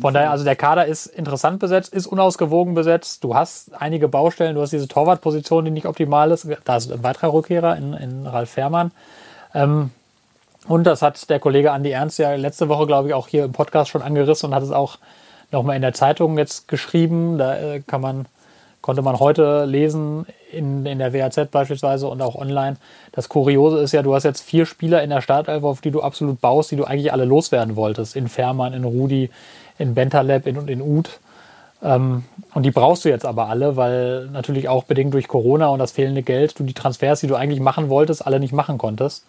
von 0.00 0.12
daher, 0.12 0.32
also 0.32 0.44
der 0.44 0.56
Kader 0.56 0.86
ist 0.86 1.06
interessant 1.06 1.60
besetzt, 1.60 1.94
ist 1.94 2.06
unausgewogen 2.06 2.74
besetzt. 2.74 3.22
Du 3.22 3.34
hast 3.34 3.72
einige 3.80 4.08
Baustellen, 4.08 4.56
du 4.56 4.62
hast 4.62 4.72
diese 4.72 4.88
Torwartposition, 4.88 5.64
die 5.64 5.70
nicht 5.70 5.86
optimal 5.86 6.32
ist. 6.32 6.48
Da 6.64 6.76
ist 6.76 6.90
ein 6.90 7.02
weiterer 7.04 7.32
Rückkehrer 7.32 7.76
in, 7.76 7.94
in 7.94 8.26
Ralf 8.26 8.50
Fährmann. 8.50 8.90
Ähm, 9.54 9.90
und 10.68 10.84
das 10.84 11.02
hat 11.02 11.30
der 11.30 11.40
Kollege 11.40 11.72
Andi 11.72 11.90
Ernst 11.90 12.18
ja 12.18 12.34
letzte 12.34 12.68
Woche, 12.68 12.86
glaube 12.86 13.08
ich, 13.08 13.14
auch 13.14 13.28
hier 13.28 13.44
im 13.44 13.52
Podcast 13.52 13.90
schon 13.90 14.02
angerissen 14.02 14.50
und 14.50 14.54
hat 14.54 14.62
es 14.62 14.70
auch 14.70 14.98
nochmal 15.50 15.76
in 15.76 15.82
der 15.82 15.94
Zeitung 15.94 16.38
jetzt 16.38 16.68
geschrieben. 16.68 17.38
Da 17.38 17.56
äh, 17.56 17.80
kann 17.80 18.00
man, 18.00 18.26
konnte 18.80 19.02
man 19.02 19.18
heute 19.18 19.64
lesen 19.64 20.26
in, 20.52 20.84
in 20.86 20.98
der 20.98 21.14
WAZ 21.14 21.50
beispielsweise 21.50 22.08
und 22.08 22.20
auch 22.22 22.34
online. 22.34 22.76
Das 23.12 23.28
Kuriose 23.28 23.78
ist 23.78 23.92
ja, 23.92 24.02
du 24.02 24.14
hast 24.14 24.24
jetzt 24.24 24.42
vier 24.42 24.66
Spieler 24.66 25.02
in 25.02 25.10
der 25.10 25.22
Startelf, 25.22 25.64
auf 25.64 25.80
die 25.80 25.90
du 25.90 26.02
absolut 26.02 26.40
baust, 26.40 26.70
die 26.70 26.76
du 26.76 26.84
eigentlich 26.84 27.12
alle 27.12 27.24
loswerden 27.24 27.76
wolltest. 27.76 28.14
In 28.14 28.28
Fährmann, 28.28 28.74
in 28.74 28.84
Rudi, 28.84 29.30
in 29.78 29.94
Bentaleb 29.94 30.46
in, 30.46 30.68
in 30.68 30.82
Uth. 30.82 31.20
Ähm, 31.82 32.24
und 32.54 32.64
die 32.64 32.70
brauchst 32.70 33.04
du 33.04 33.08
jetzt 33.08 33.24
aber 33.24 33.48
alle, 33.48 33.76
weil 33.76 34.26
natürlich 34.26 34.68
auch 34.68 34.84
bedingt 34.84 35.14
durch 35.14 35.28
Corona 35.28 35.68
und 35.68 35.78
das 35.78 35.92
fehlende 35.92 36.22
Geld 36.22 36.58
du 36.58 36.64
die 36.64 36.74
Transfers, 36.74 37.20
die 37.20 37.26
du 37.26 37.36
eigentlich 37.36 37.60
machen 37.60 37.88
wolltest, 37.88 38.26
alle 38.26 38.40
nicht 38.40 38.52
machen 38.52 38.76
konntest. 38.76 39.24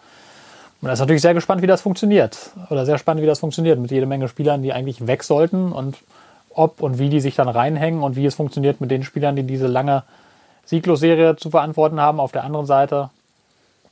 Da 0.81 0.93
ist 0.93 0.99
natürlich 0.99 1.21
sehr 1.21 1.33
gespannt, 1.33 1.61
wie 1.61 1.67
das 1.67 1.81
funktioniert. 1.81 2.51
Oder 2.69 2.85
sehr 2.85 2.97
spannend, 2.97 3.21
wie 3.21 3.27
das 3.27 3.39
funktioniert 3.39 3.79
mit 3.79 3.91
jede 3.91 4.07
Menge 4.07 4.27
Spielern, 4.27 4.63
die 4.63 4.73
eigentlich 4.73 5.05
weg 5.05 5.23
sollten 5.23 5.71
und 5.71 5.97
ob 6.49 6.81
und 6.81 6.97
wie 6.97 7.09
die 7.09 7.19
sich 7.19 7.35
dann 7.35 7.47
reinhängen 7.47 8.01
und 8.01 8.15
wie 8.15 8.25
es 8.25 8.35
funktioniert 8.35 8.81
mit 8.81 8.91
den 8.91 9.03
Spielern, 9.03 9.35
die 9.35 9.43
diese 9.43 9.67
lange 9.67 10.03
Sieglos-Serie 10.65 11.35
zu 11.35 11.51
verantworten 11.51 11.99
haben. 11.99 12.19
Auf 12.19 12.31
der 12.31 12.43
anderen 12.43 12.65
Seite 12.65 13.09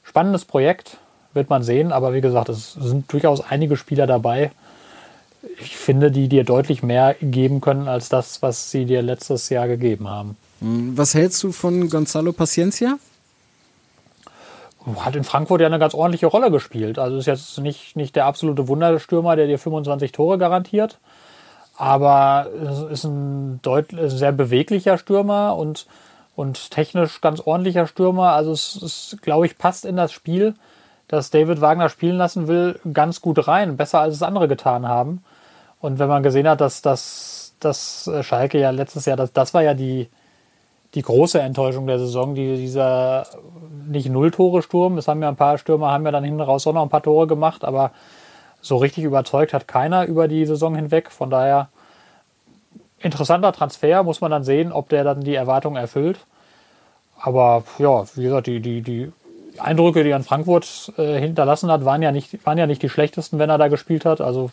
spannendes 0.04 0.46
Projekt, 0.46 0.98
wird 1.34 1.50
man 1.50 1.64
sehen. 1.64 1.92
Aber 1.92 2.14
wie 2.14 2.22
gesagt, 2.22 2.50
es 2.50 2.74
sind 2.74 3.12
durchaus 3.12 3.42
einige 3.42 3.78
Spieler 3.78 4.08
dabei. 4.08 4.52
Ich 5.62 5.78
finde, 5.78 6.12
die 6.12 6.28
dir 6.28 6.44
deutlich 6.44 6.84
mehr 6.84 7.16
geben 7.22 7.62
können 7.62 7.88
als 7.88 8.10
das, 8.10 8.42
was 8.42 8.72
sie 8.72 8.86
dir 8.86 9.02
letztes 9.02 9.50
Jahr 9.50 9.68
gegeben 9.68 10.10
haben. 10.10 10.36
Was 10.60 11.14
hältst 11.14 11.42
du 11.44 11.52
von 11.52 11.90
Gonzalo 11.90 12.34
Paciencia? 12.34 12.98
Hat 14.98 15.16
in 15.16 15.24
Frankfurt 15.24 15.62
ja 15.62 15.68
eine 15.68 15.80
ganz 15.80 15.94
ordentliche 15.94 16.28
Rolle 16.28 16.52
gespielt. 16.52 17.00
Also 17.00 17.18
ist 17.18 17.26
jetzt 17.26 17.58
nicht, 17.60 17.96
nicht 17.96 18.16
der 18.16 18.26
absolute 18.26 18.68
Wunderstürmer, 18.68 19.36
der 19.36 19.48
dir 19.48 19.60
25 19.60 20.12
Tore 20.12 20.38
garantiert. 20.38 21.00
Aber 21.78 22.48
ist 22.92 23.06
ein 23.06 23.62
deutlich, 23.62 24.12
sehr 24.12 24.32
beweglicher 24.32 24.98
Stürmer 24.98 25.56
und, 25.56 25.88
und 26.36 26.72
technisch 26.72 27.22
ganz 27.22 27.40
ordentlicher 27.40 27.88
Stürmer. 27.88 28.34
Also 28.34 28.52
es, 28.52 28.82
es, 28.82 29.18
glaube 29.22 29.46
ich, 29.46 29.58
passt 29.58 29.86
in 29.86 29.96
das 29.96 30.12
Spiel, 30.12 30.56
das 31.08 31.30
David 31.30 31.62
Wagner 31.62 31.90
spielen 31.90 32.18
lassen 32.18 32.48
will, 32.48 32.80
ganz 32.94 33.22
gut 33.22 33.48
rein. 33.48 33.78
Besser 33.78 34.00
als 34.00 34.16
es 34.16 34.24
andere 34.24 34.48
getan 34.48 34.88
haben. 34.88 35.24
Und 35.80 36.00
wenn 36.00 36.10
man 36.10 36.24
gesehen 36.24 36.48
hat, 36.48 36.62
dass, 36.62 36.82
dass, 36.82 37.56
dass 37.60 38.10
Schalke 38.22 38.60
ja 38.60 38.72
letztes 38.72 39.06
Jahr, 39.06 39.18
das, 39.18 39.32
das 39.32 39.54
war 39.54 39.64
ja 39.64 39.74
die, 39.74 40.10
die 40.96 41.02
große 41.02 41.40
Enttäuschung 41.40 41.88
der 41.88 42.00
Saison, 42.00 42.36
die, 42.36 42.58
dieser 42.58 43.28
nicht 43.88 44.10
Null-Tore-Sturm. 44.10 44.98
Es 44.98 45.08
haben 45.08 45.22
ja 45.22 45.30
ein 45.30 45.36
paar 45.36 45.58
Stürmer, 45.58 45.92
haben 45.92 46.06
ja 46.06 46.12
dann 46.12 46.24
hinten 46.24 46.42
raus 46.42 46.66
auch 46.66 46.74
noch 46.74 46.82
ein 46.82 46.90
paar 46.90 47.04
Tore 47.04 47.28
gemacht, 47.28 47.64
aber 47.64 47.92
so 48.62 48.78
richtig 48.78 49.04
überzeugt 49.04 49.54
hat 49.54 49.68
keiner 49.68 50.06
über 50.06 50.28
die 50.28 50.46
Saison 50.46 50.76
hinweg. 50.76 51.12
Von 51.12 51.30
daher 51.30 51.70
interessanter 53.00 53.54
Transfer, 53.54 54.04
muss 54.04 54.22
man 54.22 54.32
dann 54.32 54.44
sehen, 54.44 54.72
ob 54.72 54.90
der 54.90 55.04
dann 55.04 55.22
die 55.22 55.36
Erwartungen 55.36 55.78
erfüllt. 55.78 56.20
Aber 57.22 57.64
ja, 57.78 58.06
wie 58.16 58.24
gesagt, 58.24 58.48
die, 58.48 58.60
die, 58.60 58.82
die 58.82 59.12
Eindrücke, 59.58 60.04
die 60.04 60.10
er 60.10 60.18
in 60.18 60.24
Frankfurt 60.24 60.94
äh, 60.98 61.20
hinterlassen 61.20 61.72
hat, 61.72 61.86
waren 61.86 62.02
ja, 62.02 62.12
nicht, 62.12 62.46
waren 62.46 62.58
ja 62.58 62.68
nicht 62.68 62.82
die 62.82 62.90
schlechtesten, 62.90 63.40
wenn 63.40 63.50
er 63.50 63.58
da 63.58 63.68
gespielt 63.68 64.06
hat. 64.06 64.22
Also 64.22 64.50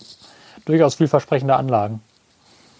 durchaus 0.64 0.96
vielversprechende 0.96 1.56
Anlagen. 1.56 2.00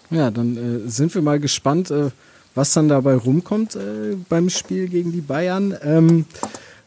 Ja, 0.09 0.31
dann 0.31 0.85
äh, 0.85 0.89
sind 0.89 1.13
wir 1.15 1.21
mal 1.21 1.39
gespannt, 1.39 1.91
äh, 1.91 2.11
was 2.57 2.73
dann 2.73 2.89
dabei 2.89 3.13
rumkommt 3.15 3.75
äh, 3.75 4.15
beim 4.27 4.49
Spiel 4.49 4.87
gegen 4.87 5.11
die 5.11 5.21
Bayern. 5.21 5.77
Ähm, 5.83 6.25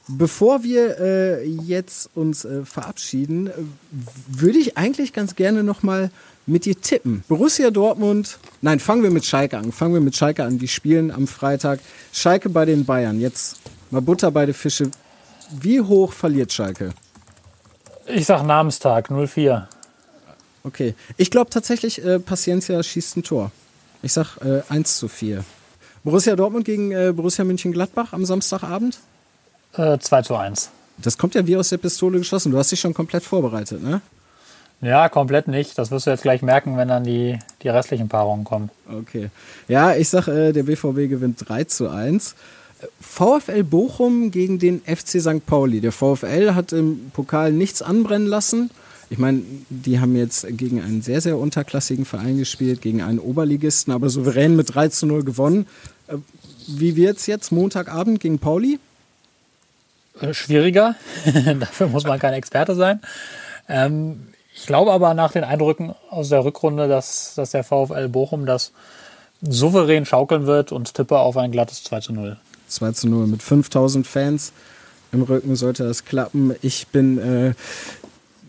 bevor 0.08 0.64
wir 0.64 0.98
äh, 0.98 1.44
jetzt 1.44 2.10
uns 2.14 2.44
äh, 2.44 2.64
verabschieden, 2.64 3.50
würde 4.26 4.58
ich 4.58 4.76
eigentlich 4.76 5.12
ganz 5.12 5.36
gerne 5.36 5.62
noch 5.62 5.84
mal 5.84 6.10
mit 6.44 6.64
dir 6.64 6.80
tippen. 6.80 7.22
Borussia 7.28 7.70
Dortmund, 7.70 8.38
nein, 8.60 8.80
fangen 8.80 9.04
wir 9.04 9.12
mit 9.12 9.24
Schalke 9.24 9.58
an. 9.58 9.70
Fangen 9.70 9.94
wir 9.94 10.00
mit 10.00 10.16
Schalke 10.16 10.42
an. 10.42 10.58
Die 10.58 10.66
spielen 10.66 11.12
am 11.12 11.28
Freitag. 11.28 11.78
Schalke 12.12 12.48
bei 12.48 12.64
den 12.64 12.84
Bayern. 12.84 13.20
Jetzt 13.20 13.60
mal 13.90 14.02
Butter 14.02 14.32
bei 14.32 14.46
den 14.46 14.54
Fische. 14.54 14.90
Wie 15.60 15.80
hoch 15.80 16.12
verliert 16.12 16.52
Schalke? 16.52 16.90
Ich 18.06 18.26
sag 18.26 18.42
Namenstag 18.44 19.08
04. 19.08 19.68
Okay. 20.64 20.94
Ich 21.16 21.30
glaube 21.30 21.50
tatsächlich, 21.50 22.04
äh, 22.04 22.18
Paciencia 22.18 22.82
schießt 22.82 23.18
ein 23.18 23.22
Tor. 23.22 23.52
Ich 24.02 24.12
sag 24.12 24.38
äh, 24.38 24.62
1 24.68 24.96
zu 24.96 25.06
4. 25.06 25.44
Borussia 26.04 26.34
Dortmund 26.36 26.64
gegen 26.64 26.92
äh, 26.92 27.12
Borussia 27.14 27.44
München-Gladbach 27.44 28.12
am 28.12 28.24
Samstagabend? 28.24 28.98
Äh, 29.74 29.98
2 29.98 30.22
zu 30.22 30.36
1. 30.36 30.70
Das 30.98 31.18
kommt 31.18 31.34
ja 31.34 31.46
wie 31.46 31.56
aus 31.56 31.68
der 31.68 31.78
Pistole 31.78 32.18
geschossen. 32.18 32.52
Du 32.52 32.58
hast 32.58 32.72
dich 32.72 32.80
schon 32.80 32.94
komplett 32.94 33.22
vorbereitet, 33.22 33.82
ne? 33.82 34.00
Ja, 34.82 35.10
komplett 35.10 35.46
nicht. 35.46 35.76
Das 35.76 35.90
wirst 35.90 36.06
du 36.06 36.10
jetzt 36.10 36.22
gleich 36.22 36.40
merken, 36.40 36.78
wenn 36.78 36.88
dann 36.88 37.04
die, 37.04 37.38
die 37.62 37.68
restlichen 37.68 38.08
Paarungen 38.08 38.44
kommen. 38.44 38.70
Okay. 38.90 39.30
Ja, 39.68 39.94
ich 39.94 40.08
sag, 40.08 40.26
äh, 40.28 40.52
der 40.52 40.62
BVB 40.62 41.08
gewinnt 41.08 41.48
3 41.48 41.64
zu 41.64 41.90
1. 41.90 42.34
VfL 42.98 43.62
Bochum 43.62 44.30
gegen 44.30 44.58
den 44.58 44.80
FC 44.80 45.20
St. 45.20 45.44
Pauli. 45.44 45.82
Der 45.82 45.92
VfL 45.92 46.54
hat 46.54 46.72
im 46.72 47.10
Pokal 47.12 47.52
nichts 47.52 47.82
anbrennen 47.82 48.26
lassen. 48.26 48.70
Ich 49.10 49.18
meine, 49.18 49.42
die 49.68 49.98
haben 49.98 50.14
jetzt 50.14 50.46
gegen 50.56 50.80
einen 50.80 51.02
sehr, 51.02 51.20
sehr 51.20 51.36
unterklassigen 51.36 52.04
Verein 52.04 52.38
gespielt, 52.38 52.80
gegen 52.80 53.02
einen 53.02 53.18
Oberligisten, 53.18 53.92
aber 53.92 54.08
souverän 54.08 54.54
mit 54.54 54.72
3 54.72 54.88
zu 54.88 55.06
0 55.06 55.24
gewonnen. 55.24 55.66
Äh, 56.06 56.16
wie 56.68 56.94
wird 56.94 57.18
es 57.18 57.26
jetzt 57.26 57.50
Montagabend 57.50 58.20
gegen 58.20 58.38
Pauli? 58.38 58.78
Äh, 60.20 60.32
schwieriger. 60.32 60.94
Dafür 61.58 61.88
muss 61.88 62.04
man 62.04 62.20
kein 62.20 62.34
Experte 62.34 62.76
sein. 62.76 63.00
Ähm, 63.68 64.28
ich 64.54 64.66
glaube 64.66 64.92
aber 64.92 65.12
nach 65.14 65.32
den 65.32 65.42
Eindrücken 65.42 65.92
aus 66.10 66.28
der 66.28 66.44
Rückrunde, 66.44 66.86
dass, 66.86 67.34
dass 67.34 67.50
der 67.50 67.64
VfL 67.64 68.08
Bochum 68.08 68.46
das 68.46 68.70
souverän 69.42 70.06
schaukeln 70.06 70.46
wird 70.46 70.70
und 70.70 70.94
tippe 70.94 71.18
auf 71.18 71.36
ein 71.36 71.50
glattes 71.50 71.82
2 71.82 72.00
zu 72.00 72.12
0. 72.12 72.36
2 72.68 72.92
zu 72.92 73.08
0 73.08 73.26
mit 73.26 73.42
5000 73.42 74.06
Fans 74.06 74.52
im 75.12 75.22
Rücken 75.22 75.56
sollte 75.56 75.84
das 75.84 76.04
klappen. 76.04 76.54
Ich 76.62 76.86
bin 76.88 77.18
äh, 77.18 77.54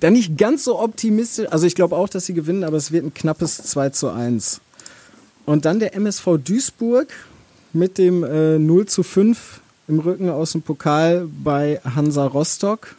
da 0.01 0.09
nicht 0.09 0.37
ganz 0.37 0.65
so 0.65 0.79
optimistisch. 0.79 1.47
Also 1.49 1.65
ich 1.65 1.75
glaube 1.75 1.95
auch, 1.95 2.09
dass 2.09 2.25
sie 2.25 2.33
gewinnen, 2.33 2.63
aber 2.65 2.75
es 2.75 2.91
wird 2.91 3.05
ein 3.05 3.13
knappes 3.13 3.57
2 3.57 3.89
zu 3.91 4.09
1. 4.09 4.59
Und 5.45 5.65
dann 5.65 5.79
der 5.79 5.95
MSV 5.95 6.37
Duisburg 6.43 7.07
mit 7.71 7.97
dem 7.97 8.23
äh, 8.23 8.59
0 8.59 8.87
zu 8.87 9.03
5 9.03 9.61
im 9.87 9.99
Rücken 9.99 10.29
aus 10.29 10.51
dem 10.51 10.63
Pokal 10.63 11.27
bei 11.43 11.79
Hansa 11.83 12.25
Rostock. 12.25 12.95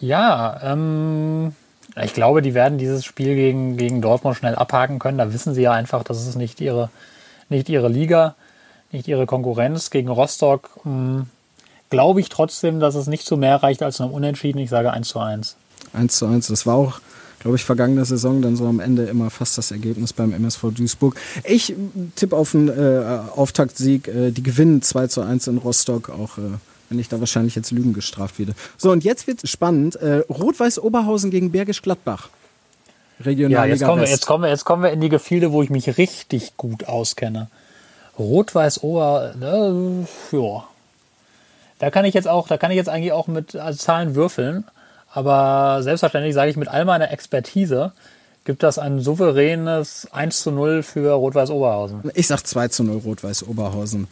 Ja, 0.00 0.60
ähm, 0.62 1.54
ich 2.00 2.14
glaube, 2.14 2.42
die 2.42 2.54
werden 2.54 2.78
dieses 2.78 3.04
Spiel 3.04 3.34
gegen, 3.34 3.76
gegen 3.76 4.00
Dortmund 4.00 4.36
schnell 4.36 4.54
abhaken 4.54 4.98
können. 4.98 5.18
Da 5.18 5.32
wissen 5.32 5.54
sie 5.54 5.62
ja 5.62 5.72
einfach, 5.72 6.04
dass 6.04 6.24
es 6.24 6.36
nicht 6.36 6.60
ihre, 6.60 6.90
nicht 7.48 7.68
ihre 7.68 7.88
Liga, 7.88 8.36
nicht 8.92 9.08
ihre 9.08 9.26
Konkurrenz. 9.26 9.90
Gegen 9.90 10.08
Rostock 10.08 10.70
hm, 10.82 11.26
glaube 11.90 12.20
ich 12.20 12.28
trotzdem, 12.28 12.80
dass 12.80 12.94
es 12.94 13.06
nicht 13.06 13.26
zu 13.26 13.36
mehr 13.36 13.56
reicht 13.56 13.82
als 13.82 14.00
einem 14.00 14.12
Unentschieden. 14.12 14.58
Ich 14.58 14.70
sage 14.70 14.92
1 14.92 15.08
zu 15.08 15.18
1. 15.18 15.56
1 15.92 16.16
zu 16.16 16.26
1. 16.26 16.48
Das 16.48 16.66
war 16.66 16.74
auch, 16.74 17.00
glaube 17.40 17.56
ich, 17.56 17.64
vergangene 17.64 18.04
Saison 18.04 18.42
dann 18.42 18.56
so 18.56 18.66
am 18.66 18.80
Ende 18.80 19.04
immer 19.04 19.30
fast 19.30 19.58
das 19.58 19.70
Ergebnis 19.70 20.12
beim 20.12 20.32
MSV 20.32 20.72
Duisburg. 20.74 21.16
Ich 21.44 21.74
tippe 22.16 22.36
auf 22.36 22.54
einen 22.54 22.68
äh, 22.68 23.20
Auftaktsieg. 23.34 24.08
Äh, 24.08 24.30
die 24.30 24.42
gewinnen 24.42 24.82
2 24.82 25.06
zu 25.08 25.22
1 25.22 25.46
in 25.46 25.58
Rostock. 25.58 26.10
Auch 26.10 26.38
äh, 26.38 26.58
wenn 26.88 26.98
ich 26.98 27.08
da 27.08 27.20
wahrscheinlich 27.20 27.54
jetzt 27.54 27.70
Lügen 27.70 27.92
gestraft 27.92 28.38
werde. 28.38 28.54
So, 28.76 28.90
und 28.90 29.04
jetzt 29.04 29.26
wird 29.26 29.42
es 29.42 29.50
spannend. 29.50 29.96
Äh, 29.96 30.22
Rot-Weiß 30.28 30.78
Oberhausen 30.78 31.30
gegen 31.30 31.50
Bergisch 31.50 31.82
Gladbach. 31.82 32.28
Regionalliga 33.20 33.64
ja, 33.64 33.72
jetzt 33.72 33.84
kommen, 33.84 34.02
wir, 34.02 34.08
jetzt, 34.08 34.26
kommen 34.26 34.42
wir, 34.42 34.50
jetzt 34.50 34.64
kommen 34.64 34.82
wir 34.82 34.90
in 34.90 35.00
die 35.00 35.08
Gefilde, 35.08 35.52
wo 35.52 35.62
ich 35.62 35.70
mich 35.70 35.98
richtig 35.98 36.56
gut 36.56 36.88
auskenne. 36.88 37.48
Rot-Weiß 38.18 38.82
Ober, 38.82 39.34
ne, 39.38 40.06
ja. 40.32 40.64
Da 41.78 41.90
kann 41.90 42.04
ich 42.04 42.14
jetzt 42.14 42.28
auch, 42.28 42.48
da 42.48 42.56
kann 42.56 42.70
ich 42.70 42.76
jetzt 42.76 42.88
eigentlich 42.88 43.12
auch 43.12 43.26
mit 43.26 43.56
also 43.56 43.78
Zahlen 43.78 44.14
würfeln. 44.14 44.64
Aber 45.12 45.82
selbstverständlich 45.82 46.34
sage 46.34 46.50
ich 46.50 46.56
mit 46.56 46.68
all 46.68 46.84
meiner 46.84 47.10
Expertise, 47.12 47.92
gibt 48.44 48.62
das 48.62 48.78
ein 48.78 49.00
souveränes 49.00 50.08
1 50.12 50.42
zu 50.42 50.50
0 50.50 50.82
für 50.82 51.12
Rot-Weiß 51.12 51.50
Oberhausen. 51.50 52.10
Ich 52.14 52.26
sag 52.26 52.42
2 52.42 52.68
zu 52.68 52.84
0 52.84 52.98
Rot-Weiß 52.98 53.44
Oberhausen. 53.44 54.08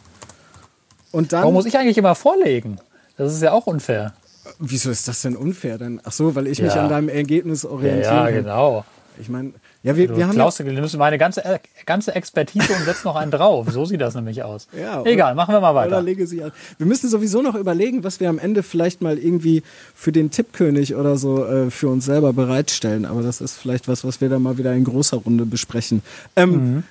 Und 1.11 1.33
dann. 1.33 1.41
Warum 1.41 1.53
muss 1.53 1.65
ich 1.65 1.77
eigentlich 1.77 1.97
immer 1.97 2.15
vorlegen? 2.15 2.79
Das 3.17 3.33
ist 3.33 3.41
ja 3.41 3.51
auch 3.51 3.67
unfair. 3.67 4.13
Wieso 4.59 4.89
ist 4.89 5.07
das 5.07 5.21
denn 5.21 5.35
unfair? 5.35 5.77
Denn, 5.77 6.01
ach 6.03 6.11
so, 6.11 6.35
weil 6.35 6.47
ich 6.47 6.57
ja. 6.57 6.65
mich 6.65 6.73
an 6.73 6.89
deinem 6.89 7.09
Ergebnis 7.09 7.65
orientiere. 7.65 8.13
Ja, 8.13 8.29
ja 8.29 8.35
genau. 8.35 8.85
Ich 9.19 9.29
meine, 9.29 9.53
ja, 9.83 9.97
wir, 9.97 10.07
du 10.07 10.15
wir 10.15 10.27
haben. 10.27 10.33
Klaus, 10.33 10.55
du 10.55 10.63
nimmst 10.63 10.97
meine 10.97 11.17
ganze, 11.17 11.59
ganze 11.85 12.15
Expertise 12.15 12.73
und 12.73 12.85
setzt 12.85 13.03
noch 13.03 13.17
einen 13.17 13.31
drauf. 13.31 13.67
So 13.69 13.83
sieht 13.83 13.99
das 13.99 14.15
nämlich 14.15 14.41
aus. 14.41 14.67
Ja, 14.79 15.03
Egal, 15.03 15.35
machen 15.35 15.53
wir 15.53 15.59
mal 15.59 15.75
weiter. 15.75 16.01
Lege 16.01 16.25
sie 16.25 16.41
an. 16.41 16.53
Wir 16.77 16.87
müssen 16.87 17.09
sowieso 17.09 17.41
noch 17.41 17.55
überlegen, 17.55 18.03
was 18.05 18.21
wir 18.21 18.29
am 18.29 18.39
Ende 18.39 18.63
vielleicht 18.63 19.01
mal 19.01 19.17
irgendwie 19.17 19.61
für 19.93 20.13
den 20.13 20.31
Tippkönig 20.31 20.95
oder 20.95 21.17
so 21.17 21.45
äh, 21.45 21.69
für 21.69 21.89
uns 21.89 22.05
selber 22.05 22.31
bereitstellen. 22.31 23.05
Aber 23.05 23.21
das 23.21 23.41
ist 23.41 23.57
vielleicht 23.57 23.89
was, 23.89 24.05
was 24.05 24.21
wir 24.21 24.29
dann 24.29 24.41
mal 24.41 24.57
wieder 24.57 24.73
in 24.73 24.85
großer 24.85 25.17
Runde 25.17 25.45
besprechen. 25.45 26.01
Ähm, 26.37 26.51
mhm. 26.51 26.83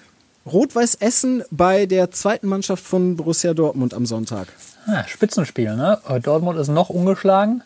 Rot-Weiß 0.45 0.97
Essen 0.97 1.45
bei 1.51 1.87
der 1.87 2.11
zweiten 2.11 2.49
Mannschaft 2.49 2.85
von 2.85 3.17
Borussia 3.17 3.55
Dortmund 3.55 3.95
am 3.95 4.05
Sonntag. 4.05 4.49
Ah, 4.87 5.05
Spitzenspiel, 5.07 5.77
ne? 5.77 5.99
Dortmund 6.23 6.59
ist 6.59 6.69
noch 6.69 6.91
ungeschlagen. 6.91 7.63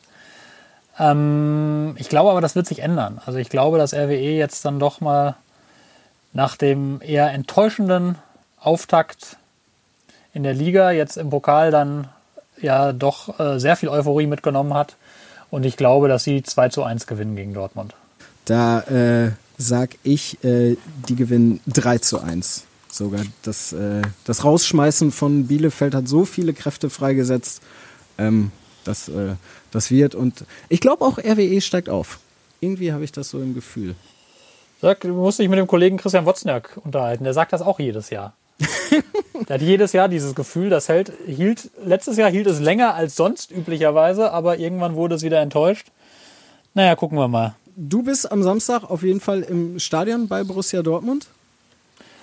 Ähm, 0.99 1.95
ich 1.99 2.09
glaube 2.09 2.31
aber, 2.31 2.41
das 2.41 2.55
wird 2.55 2.67
sich 2.67 2.81
ändern. 2.81 3.21
Also 3.27 3.39
ich 3.39 3.49
glaube, 3.49 3.79
dass 3.79 3.95
RWE 3.95 4.37
jetzt 4.37 4.65
dann 4.65 4.79
doch 4.79 5.01
mal 5.01 5.37
nach 6.33 6.57
dem 6.57 7.01
eher 7.03 7.33
enttäuschenden 7.33 8.17
Auftakt 8.61 9.37
in 10.33 10.43
der 10.43 10.55
Liga 10.55 10.91
jetzt 10.91 11.17
im 11.17 11.31
Pokal 11.31 11.71
dann 11.71 12.09
ja 12.61 12.93
doch 12.93 13.39
äh, 13.41 13.59
sehr 13.59 13.77
viel 13.77 13.89
Euphorie 13.89 14.27
mitgenommen 14.27 14.75
hat. 14.75 14.97
Und 15.51 15.65
ich 15.65 15.77
glaube, 15.77 16.09
dass 16.09 16.25
sie 16.25 16.43
2 16.43 16.69
zu 16.71 16.83
1 16.83 17.07
gewinnen 17.07 17.37
gegen 17.37 17.55
Dortmund. 17.55 17.95
Da 18.45 18.81
äh, 18.81 19.33
sag 19.59 19.91
ich, 20.03 20.43
äh, 20.45 20.77
die 21.09 21.17
gewinnen 21.17 21.61
3 21.67 21.99
zu 21.99 22.21
1 22.21 22.65
sogar. 22.91 23.23
Das, 23.43 23.73
äh, 23.73 24.03
das 24.25 24.45
Rausschmeißen 24.45 25.13
von 25.13 25.47
Bielefeld 25.47 25.95
hat 25.95 26.09
so 26.09 26.25
viele 26.25 26.53
Kräfte 26.53 26.91
freigesetzt. 26.91 27.63
Ähm, 28.19 28.51
das, 28.87 29.09
äh, 29.09 29.35
das 29.71 29.91
wird 29.91 30.15
und 30.15 30.45
ich 30.69 30.81
glaube 30.81 31.05
auch 31.05 31.19
RWE 31.19 31.61
steigt 31.61 31.89
auf. 31.89 32.19
Irgendwie 32.61 32.93
habe 32.93 33.05
ich 33.05 33.13
das 33.13 33.31
so 33.31 33.41
im 33.41 33.55
Gefühl. 33.55 33.95
Sag, 34.81 35.01
du 35.01 35.09
musst 35.09 35.39
dich 35.39 35.49
mit 35.49 35.59
dem 35.59 35.67
Kollegen 35.67 35.97
Christian 35.97 36.27
Wozniak 36.27 36.79
unterhalten. 36.85 37.25
Der 37.25 37.33
sagt 37.33 37.53
das 37.53 37.63
auch 37.63 37.79
jedes 37.79 38.11
Jahr. 38.11 38.35
der 39.49 39.55
hat 39.55 39.63
jedes 39.63 39.93
Jahr 39.93 40.09
dieses 40.09 40.35
Gefühl, 40.35 40.71
das 40.71 40.89
hält, 40.89 41.13
hielt, 41.27 41.71
letztes 41.85 42.17
Jahr 42.17 42.31
hielt 42.31 42.47
es 42.47 42.61
länger 42.61 42.95
als 42.95 43.17
sonst 43.17 43.51
üblicherweise, 43.51 44.33
aber 44.33 44.59
irgendwann 44.59 44.95
wurde 44.95 45.15
es 45.15 45.23
wieder 45.23 45.41
enttäuscht. 45.41 45.89
Naja, 46.75 46.95
gucken 46.95 47.19
wir 47.19 47.29
mal. 47.29 47.55
Du 47.77 48.03
bist 48.03 48.31
am 48.31 48.43
Samstag 48.43 48.85
auf 48.85 49.03
jeden 49.03 49.21
Fall 49.21 49.43
im 49.43 49.79
Stadion 49.79 50.29
bei 50.29 50.45
Borussia 50.45 50.83
Dortmund? 50.83 51.27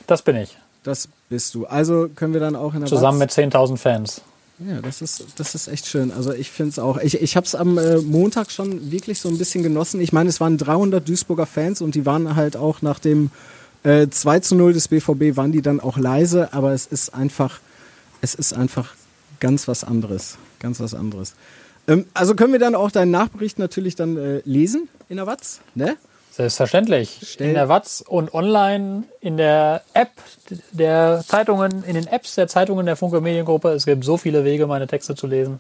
Das 0.08 0.22
bin 0.22 0.36
ich. 0.36 0.58
Das 0.84 1.08
bist 1.30 1.54
du. 1.56 1.66
Also 1.66 2.10
können 2.14 2.34
wir 2.34 2.40
dann 2.40 2.56
auch 2.56 2.74
in 2.74 2.82
der 2.82 2.90
Zusammen 2.90 3.20
Watz 3.20 3.38
mit 3.38 3.54
10.000 3.54 3.78
Fans. 3.78 4.22
Ja, 4.60 4.82
das 4.82 5.02
ist, 5.02 5.26
das 5.38 5.56
ist 5.56 5.68
echt 5.68 5.88
schön. 5.88 6.12
Also 6.12 6.32
ich 6.32 6.52
finde 6.52 6.70
es 6.70 6.80
auch. 6.80 6.98
Ich, 6.98 7.22
ich 7.22 7.36
habe 7.36 7.46
es 7.46 7.56
am 7.56 7.78
äh, 7.78 7.98
Montag 7.98 8.52
schon 8.52 8.92
wirklich 8.92 9.20
so 9.20 9.30
ein 9.30 9.38
bisschen 9.38 9.64
genossen. 9.64 10.00
Ich 10.00 10.14
meine, 10.14 10.30
es 10.30 10.40
waren 10.40 10.58
300 10.58 11.08
Duisburger 11.08 11.46
Fans 11.46 11.82
und 11.82 11.96
die 11.96 12.06
waren 12.06 12.36
halt 12.36 12.56
auch 12.56 12.82
nach 12.82 13.00
dem 13.00 13.32
äh, 13.84 14.08
2 14.08 14.40
zu 14.40 14.56
0 14.56 14.74
des 14.74 14.88
BVB, 14.88 15.36
waren 15.36 15.52
die 15.52 15.62
dann 15.62 15.80
auch 15.80 15.98
leise. 15.98 16.54
Aber 16.54 16.72
es 16.72 16.86
ist 16.86 17.14
einfach, 17.14 17.60
es 18.22 18.36
ist 18.36 18.54
einfach 18.54 18.94
ganz 19.40 19.68
was 19.68 19.84
anderes. 19.84 20.38
Ganz 20.60 20.80
was 20.80 20.94
anderes. 20.94 21.34
Ähm, 21.88 22.06
also 22.14 22.36
können 22.36 22.54
wir 22.54 22.60
dann 22.60 22.76
auch 22.76 22.92
deinen 22.92 23.12
Nachbericht 23.12 23.60
natürlich 23.60 23.96
dann 23.96 24.18
äh, 24.18 24.42
lesen 24.46 24.88
in 25.10 25.18
der 25.18 25.28
Watz, 25.28 25.62
ne? 25.76 25.98
Selbstverständlich. 26.36 27.20
Stell- 27.24 27.50
In 27.50 27.54
der 27.54 27.70
Watz 27.70 28.04
und 28.06 28.34
online 28.34 29.04
in 29.22 29.38
der 29.38 29.84
App 29.94 30.10
der 30.72 31.24
Zeitungen, 31.28 31.84
in 31.84 31.94
den 31.94 32.08
Apps 32.08 32.36
der 32.36 32.48
Zeitungen 32.48 32.86
der 32.88 32.96
Funke 32.96 33.22
Mediengruppe. 33.22 33.70
Es 33.70 33.86
gibt 33.86 34.04
so 34.04 34.18
viele 34.18 34.44
Wege, 34.44 34.66
meine 34.66 34.88
Texte 34.88 35.16
zu 35.16 35.28
lesen. 35.28 35.60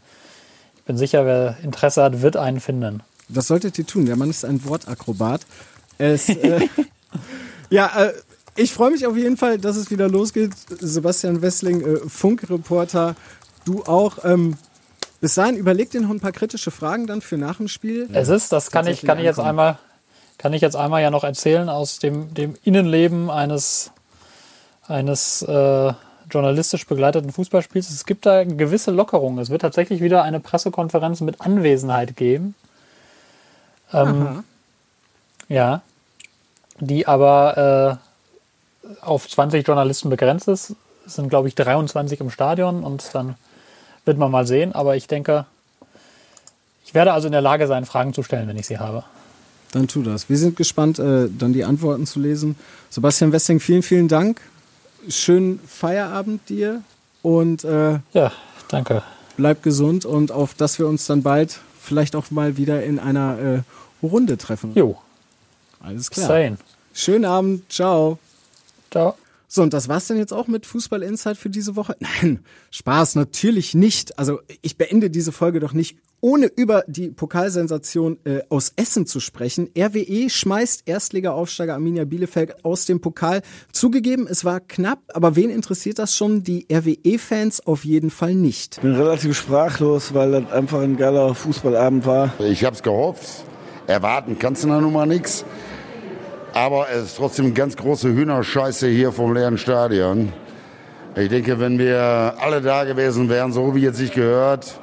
Ich 0.77 0.83
bin 0.83 0.97
sicher, 0.97 1.25
wer 1.25 1.57
Interesse 1.63 2.01
hat, 2.03 2.21
wird 2.21 2.37
einen 2.37 2.59
finden. 2.59 3.01
Das 3.29 3.47
solltet 3.47 3.77
ihr 3.77 3.85
tun. 3.85 4.05
Der 4.05 4.15
Mann 4.15 4.29
ist 4.29 4.43
ein 4.45 4.65
Wortakrobat. 4.65 5.41
Es, 5.99 6.27
äh, 6.29 6.67
ja, 7.69 7.91
äh, 8.05 8.13
ich 8.55 8.73
freue 8.73 8.91
mich 8.91 9.05
auf 9.05 9.15
jeden 9.15 9.37
Fall, 9.37 9.59
dass 9.59 9.75
es 9.77 9.91
wieder 9.91 10.09
losgeht. 10.09 10.51
Sebastian 10.79 11.41
Wessling, 11.41 11.81
äh, 11.81 11.99
Funkreporter, 12.09 13.15
du 13.65 13.83
auch. 13.83 14.25
Ähm, 14.25 14.57
bis 15.21 15.35
dahin 15.35 15.55
überleg 15.55 15.89
dir 15.91 16.01
noch 16.01 16.09
ein 16.09 16.19
paar 16.19 16.33
kritische 16.33 16.71
Fragen 16.71 17.07
dann 17.07 17.21
für 17.21 17.37
nach 17.37 17.57
dem 17.57 17.67
Spiel. 17.69 18.09
Es 18.11 18.27
ist, 18.27 18.51
das 18.51 18.71
kann 18.71 18.87
ich, 18.87 19.03
kann 19.03 19.19
ich 19.19 19.23
jetzt 19.23 19.39
einmal, 19.39 19.77
kann 20.37 20.53
ich 20.53 20.61
jetzt 20.61 20.75
einmal 20.75 21.01
ja 21.01 21.11
noch 21.11 21.23
erzählen 21.23 21.69
aus 21.69 21.99
dem, 21.99 22.33
dem 22.33 22.55
Innenleben 22.63 23.29
eines, 23.29 23.91
eines 24.87 25.41
äh, 25.43 25.93
journalistisch 26.29 26.85
begleiteten 26.87 27.31
Fußballspiels. 27.31 27.89
Es 27.89 28.05
gibt 28.05 28.25
da 28.25 28.43
gewisse 28.43 28.91
Lockerungen. 28.91 29.39
Es 29.39 29.49
wird 29.49 29.61
tatsächlich 29.61 30.01
wieder 30.01 30.23
eine 30.23 30.39
Pressekonferenz 30.39 31.21
mit 31.21 31.41
Anwesenheit 31.41 32.15
geben. 32.15 32.55
Ähm, 33.93 34.43
ja, 35.49 35.81
die 36.79 37.07
aber 37.07 37.99
äh, 38.81 38.95
auf 39.01 39.29
20 39.29 39.65
Journalisten 39.65 40.09
begrenzt 40.09 40.47
ist. 40.47 40.75
Es 41.05 41.15
sind, 41.15 41.29
glaube 41.29 41.47
ich, 41.47 41.55
23 41.55 42.19
im 42.19 42.29
Stadion 42.29 42.83
und 42.83 43.13
dann 43.13 43.35
wird 44.05 44.17
man 44.17 44.31
mal 44.31 44.47
sehen. 44.47 44.73
Aber 44.73 44.95
ich 44.95 45.07
denke, 45.07 45.45
ich 46.85 46.93
werde 46.93 47.13
also 47.13 47.27
in 47.27 47.33
der 47.33 47.41
Lage 47.41 47.67
sein, 47.67 47.85
Fragen 47.85 48.13
zu 48.13 48.23
stellen, 48.23 48.47
wenn 48.47 48.57
ich 48.57 48.67
sie 48.67 48.79
habe. 48.79 49.03
Dann 49.73 49.87
tu 49.87 50.03
das. 50.03 50.29
Wir 50.29 50.37
sind 50.37 50.55
gespannt, 50.55 50.99
äh, 50.99 51.27
dann 51.37 51.51
die 51.51 51.63
Antworten 51.65 52.05
zu 52.05 52.19
lesen. 52.19 52.55
Sebastian 52.89 53.31
Wessling, 53.31 53.59
vielen, 53.59 53.81
vielen 53.81 54.07
Dank. 54.07 54.39
Schönen 55.09 55.59
Feierabend 55.67 56.47
dir 56.47 56.81
und 57.23 57.63
äh, 57.65 57.99
Ja, 58.13 58.31
danke. 58.69 59.01
bleib 59.35 59.63
gesund 59.63 60.05
und 60.05 60.31
auf 60.31 60.53
dass 60.53 60.77
wir 60.79 60.87
uns 60.87 61.05
dann 61.07 61.23
bald 61.23 61.59
vielleicht 61.81 62.15
auch 62.15 62.29
mal 62.31 62.55
wieder 62.55 62.83
in 62.83 62.99
einer 62.99 63.39
äh, 63.39 64.05
Runde 64.05 64.37
treffen. 64.37 64.71
Jo, 64.75 64.97
Alles 65.81 66.09
bis 66.09 66.19
klar. 66.19 66.29
dahin. 66.29 66.57
Schönen 66.93 67.25
Abend. 67.25 67.69
Ciao. 67.71 68.19
Ciao. 68.91 69.15
So, 69.47 69.63
und 69.63 69.73
das 69.73 69.87
war's 69.89 70.07
dann 70.07 70.17
jetzt 70.17 70.33
auch 70.33 70.47
mit 70.47 70.65
Fußball 70.67 71.01
Insight 71.03 71.37
für 71.37 71.49
diese 71.49 71.75
Woche? 71.75 71.95
Nein, 71.99 72.45
Spaß, 72.71 73.15
natürlich 73.15 73.73
nicht. 73.73 74.17
Also 74.19 74.39
ich 74.61 74.77
beende 74.77 75.09
diese 75.09 75.31
Folge 75.31 75.59
doch 75.59 75.73
nicht, 75.73 75.97
ohne 76.23 76.45
über 76.55 76.85
die 76.87 77.09
Pokalsensation 77.09 78.17
äh, 78.23 78.39
aus 78.47 78.71
Essen 78.77 79.05
zu 79.05 79.19
sprechen. 79.19 79.69
RWE 79.77 80.29
schmeißt 80.29 80.83
Erstliga-Aufsteiger 80.85 81.73
Arminia 81.73 82.05
Bielefeld 82.05 82.63
aus 82.63 82.85
dem 82.85 83.01
Pokal. 83.01 83.41
Zugegeben, 83.73 84.25
es 84.25 84.45
war 84.45 84.61
knapp, 84.61 84.99
aber 85.13 85.35
wen 85.35 85.49
interessiert 85.49 85.99
das 85.99 86.15
schon? 86.15 86.41
Die 86.41 86.65
RWE-Fans 86.71 87.67
auf 87.67 87.83
jeden 87.83 88.09
Fall 88.09 88.35
nicht. 88.35 88.75
Ich 88.77 88.81
bin 88.81 88.95
relativ 88.95 89.37
sprachlos, 89.37 90.13
weil 90.13 90.31
das 90.31 90.49
einfach 90.49 90.79
ein 90.79 90.95
geiler 90.95 91.35
Fußballabend 91.35 92.05
war. 92.05 92.33
Ich 92.39 92.63
hab's 92.63 92.81
gehofft. 92.81 93.43
Erwarten 93.87 94.39
kannst 94.39 94.63
du 94.63 94.69
da 94.69 94.79
nun 94.79 94.93
mal 94.93 95.05
nichts. 95.05 95.43
Aber 96.53 96.87
es 96.89 97.03
ist 97.07 97.17
trotzdem 97.17 97.47
eine 97.47 97.53
ganz 97.53 97.75
große 97.75 98.07
Hühnerscheiße 98.07 98.87
hier 98.87 99.11
vom 99.11 99.33
leeren 99.33 99.57
Stadion. 99.57 100.31
Ich 101.17 101.27
denke, 101.27 101.59
wenn 101.59 101.77
wir 101.77 102.35
alle 102.39 102.61
da 102.61 102.85
gewesen 102.85 103.27
wären, 103.27 103.51
so 103.51 103.75
wie 103.75 103.81
jetzt 103.81 103.97
sich 103.97 104.13
gehört, 104.13 104.79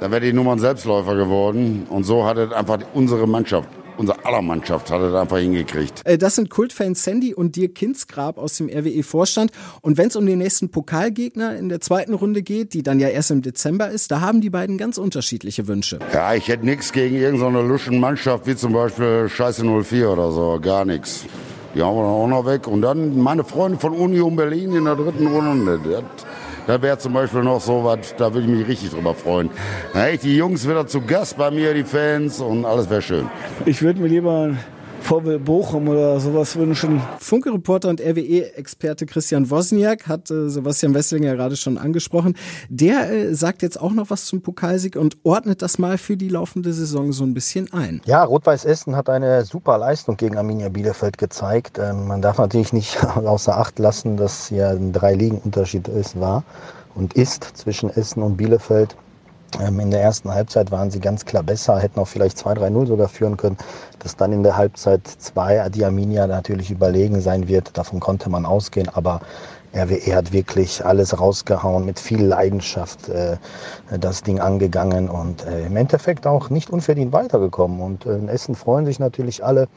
dann 0.00 0.10
wäre 0.10 0.20
die 0.20 0.32
Nummer 0.32 0.52
ein 0.52 0.58
Selbstläufer 0.58 1.16
geworden. 1.16 1.86
Und 1.90 2.04
so 2.04 2.24
hat 2.24 2.38
es 2.38 2.52
einfach 2.52 2.78
unsere 2.94 3.26
Mannschaft, 3.26 3.68
unsere 3.96 4.24
aller 4.24 4.42
Mannschaft, 4.42 4.90
hat 4.90 5.00
es 5.00 5.14
einfach 5.14 5.38
hingekriegt. 5.38 6.02
Äh, 6.04 6.18
Das 6.18 6.36
sind 6.36 6.50
Kultfans 6.50 7.02
Sandy 7.02 7.34
und 7.34 7.56
Dirk 7.56 7.74
Kinzgrab 7.74 8.38
aus 8.38 8.56
dem 8.56 8.68
RWE-Vorstand. 8.68 9.50
Und 9.80 9.98
wenn 9.98 10.08
es 10.08 10.16
um 10.16 10.24
den 10.26 10.38
nächsten 10.38 10.70
Pokalgegner 10.70 11.56
in 11.56 11.68
der 11.68 11.80
zweiten 11.80 12.14
Runde 12.14 12.42
geht, 12.42 12.74
die 12.74 12.82
dann 12.82 13.00
ja 13.00 13.08
erst 13.08 13.30
im 13.30 13.42
Dezember 13.42 13.88
ist, 13.88 14.10
da 14.10 14.20
haben 14.20 14.40
die 14.40 14.50
beiden 14.50 14.78
ganz 14.78 14.98
unterschiedliche 14.98 15.66
Wünsche. 15.66 15.98
Ja, 16.12 16.34
ich 16.34 16.48
hätte 16.48 16.64
nichts 16.64 16.92
gegen 16.92 17.16
irgendeine 17.16 17.62
luschen 17.62 17.98
Mannschaft 17.98 18.46
wie 18.46 18.54
zum 18.56 18.72
Beispiel 18.72 19.28
Scheiße 19.28 19.64
04 19.64 20.10
oder 20.10 20.30
so, 20.30 20.58
gar 20.60 20.84
nichts. 20.84 21.24
Die 21.74 21.82
haben 21.82 21.96
wir 21.96 22.02
dann 22.02 22.10
auch 22.12 22.26
noch 22.28 22.46
weg. 22.46 22.66
Und 22.66 22.82
dann 22.82 23.18
meine 23.20 23.44
Freunde 23.44 23.78
von 23.78 23.92
Union 23.92 24.36
Berlin 24.36 24.74
in 24.74 24.84
der 24.84 24.96
dritten 24.96 25.26
Runde. 25.26 25.78
Das, 25.84 26.02
da 26.68 26.82
wäre 26.82 26.98
zum 26.98 27.14
Beispiel 27.14 27.42
noch 27.42 27.62
so 27.62 27.82
was, 27.82 28.14
da 28.16 28.32
würde 28.32 28.46
ich 28.46 28.58
mich 28.58 28.68
richtig 28.68 28.90
drüber 28.90 29.14
freuen. 29.14 29.48
Dann 29.94 30.02
hätte 30.02 30.14
ich 30.16 30.20
die 30.20 30.36
Jungs 30.36 30.68
wieder 30.68 30.86
zu 30.86 31.00
Gast 31.00 31.38
bei 31.38 31.50
mir, 31.50 31.72
die 31.72 31.82
Fans, 31.82 32.40
und 32.40 32.66
alles 32.66 32.90
wäre 32.90 33.00
schön. 33.00 33.30
Ich 33.64 33.80
würde 33.80 34.02
mir 34.02 34.08
lieber 34.08 34.50
VW 35.08 35.38
Bochum 35.38 35.88
oder 35.88 36.20
sowas 36.20 36.54
wünschen. 36.56 37.00
Funke-Reporter 37.18 37.88
und 37.88 37.98
RWE-Experte 37.98 39.06
Christian 39.06 39.48
Wozniak 39.48 40.06
hat 40.06 40.30
äh, 40.30 40.50
Sebastian 40.50 40.92
Wessling 40.92 41.22
ja 41.22 41.32
gerade 41.32 41.56
schon 41.56 41.78
angesprochen. 41.78 42.36
Der 42.68 43.10
äh, 43.10 43.34
sagt 43.34 43.62
jetzt 43.62 43.80
auch 43.80 43.92
noch 43.92 44.10
was 44.10 44.26
zum 44.26 44.42
Pokalsieg 44.42 44.96
und 44.96 45.16
ordnet 45.22 45.62
das 45.62 45.78
mal 45.78 45.96
für 45.96 46.18
die 46.18 46.28
laufende 46.28 46.74
Saison 46.74 47.12
so 47.12 47.24
ein 47.24 47.32
bisschen 47.32 47.72
ein. 47.72 48.02
Ja, 48.04 48.22
Rot-Weiß 48.22 48.66
Essen 48.66 48.96
hat 48.96 49.08
eine 49.08 49.46
super 49.46 49.78
Leistung 49.78 50.18
gegen 50.18 50.36
Arminia 50.36 50.68
Bielefeld 50.68 51.16
gezeigt. 51.16 51.78
Ähm, 51.78 52.06
man 52.06 52.20
darf 52.20 52.36
natürlich 52.36 52.74
nicht 52.74 53.02
außer 53.16 53.56
Acht 53.56 53.78
lassen, 53.78 54.18
dass 54.18 54.48
hier 54.48 54.68
ein 54.68 54.92
Drei-Ligen-Unterschied 54.92 55.88
ist, 55.88 56.20
war 56.20 56.44
und 56.94 57.14
ist 57.14 57.44
zwischen 57.56 57.88
Essen 57.88 58.22
und 58.22 58.36
Bielefeld. 58.36 58.94
Ähm, 59.60 59.80
in 59.80 59.90
der 59.90 60.02
ersten 60.02 60.32
Halbzeit 60.32 60.70
waren 60.70 60.90
sie 60.90 61.00
ganz 61.00 61.24
klar 61.24 61.42
besser, 61.42 61.78
hätten 61.78 62.00
auch 62.00 62.08
vielleicht 62.08 62.38
2-3-0 62.38 62.86
sogar 62.86 63.08
führen 63.08 63.36
können. 63.36 63.56
Dass 63.98 64.16
dann 64.16 64.32
in 64.32 64.42
der 64.42 64.56
Halbzeit 64.56 65.06
2 65.06 65.70
die 65.70 65.84
Arminia 65.84 66.26
natürlich 66.26 66.70
überlegen 66.70 67.20
sein 67.20 67.48
wird, 67.48 67.76
davon 67.76 68.00
konnte 68.00 68.30
man 68.30 68.44
ausgehen. 68.44 68.88
Aber 68.90 69.20
RWE 69.74 70.14
hat 70.14 70.32
wirklich 70.32 70.84
alles 70.84 71.18
rausgehauen, 71.18 71.84
mit 71.84 71.98
viel 71.98 72.22
Leidenschaft 72.22 73.08
äh, 73.08 73.36
das 73.98 74.22
Ding 74.22 74.40
angegangen 74.40 75.08
und 75.08 75.44
äh, 75.46 75.66
im 75.66 75.76
Endeffekt 75.76 76.26
auch 76.26 76.50
nicht 76.50 76.70
unverdient 76.70 77.12
weitergekommen. 77.12 77.80
Und 77.80 78.06
äh, 78.06 78.16
in 78.16 78.28
Essen 78.28 78.54
freuen 78.54 78.86
sich 78.86 78.98
natürlich 78.98 79.44
alle, 79.44 79.68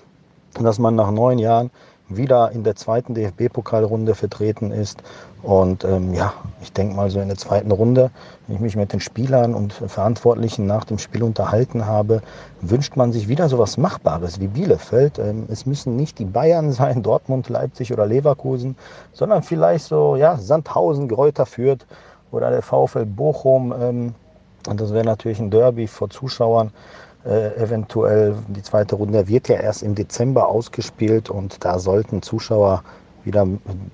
dass 0.54 0.80
man 0.80 0.96
nach 0.96 1.12
neun 1.12 1.40
Jahren 1.40 1.72
wieder 2.16 2.52
in 2.52 2.64
der 2.64 2.76
zweiten 2.76 3.14
DFB-Pokalrunde 3.14 4.16
vertreten 4.16 4.72
ist. 4.72 5.02
Und 5.44 5.84
ähm, 5.84 6.14
ja, 6.14 6.34
ich 6.62 6.72
denke 6.72 6.96
mal 6.96 7.10
so 7.10 7.20
in 7.20 7.28
der 7.28 7.38
zweiten 7.38 7.72
Runde, 7.72 8.12
wenn 8.46 8.58
ich 8.58 8.62
mich 8.62 8.76
mit 8.76 8.94
den 8.94 9.00
Spielern 9.00 9.56
und 9.56 9.74
Verantwortlichen 9.74 10.68
nach 10.68 10.84
dem 10.84 11.00
Spiel 11.00 11.24
unterhalten 11.24 11.88
habe, 11.88 12.22
wünscht 12.62 12.96
man 12.96 13.12
sich 13.12 13.28
wieder 13.28 13.50
so 13.50 13.58
was 13.58 13.78
Machbares 13.78 14.40
wie 14.40 14.48
Bielefeld. 14.48 15.18
Ähm, 15.18 15.46
es 15.50 15.66
müssen 15.66 15.96
nicht 15.96 16.20
die 16.20 16.26
Bayern 16.26 16.72
sein, 16.72 17.02
Dortmund, 17.02 17.50
Leipzig 17.50 17.92
oder 17.92 18.06
Leverkusen, 18.06 18.76
sondern 19.14 19.42
vielleicht 19.42 19.86
so 19.86 20.16
ja, 20.16 20.38
Sandhausen, 20.38 21.08
Gräuter 21.08 21.46
Fürth 21.48 21.86
oder 22.32 22.52
der 22.52 22.62
VfL 22.62 23.06
Bochum. 23.06 23.74
Ähm, 23.80 24.16
und 24.68 24.80
das 24.80 24.94
wäre 24.94 25.06
natürlich 25.06 25.40
ein 25.40 25.50
Derby 25.50 25.88
vor 25.88 26.12
Zuschauern. 26.12 26.72
Äh, 27.26 27.56
eventuell 27.56 28.36
die 28.48 28.64
zweite 28.64 28.96
Runde 28.96 29.28
wird 29.28 29.48
ja 29.48 29.56
erst 29.56 29.84
im 29.84 29.94
Dezember 29.96 30.48
ausgespielt 30.48 31.30
und 31.30 31.64
da 31.64 31.78
sollten 31.78 32.24
Zuschauer 32.24 32.84
wieder, 33.24 33.48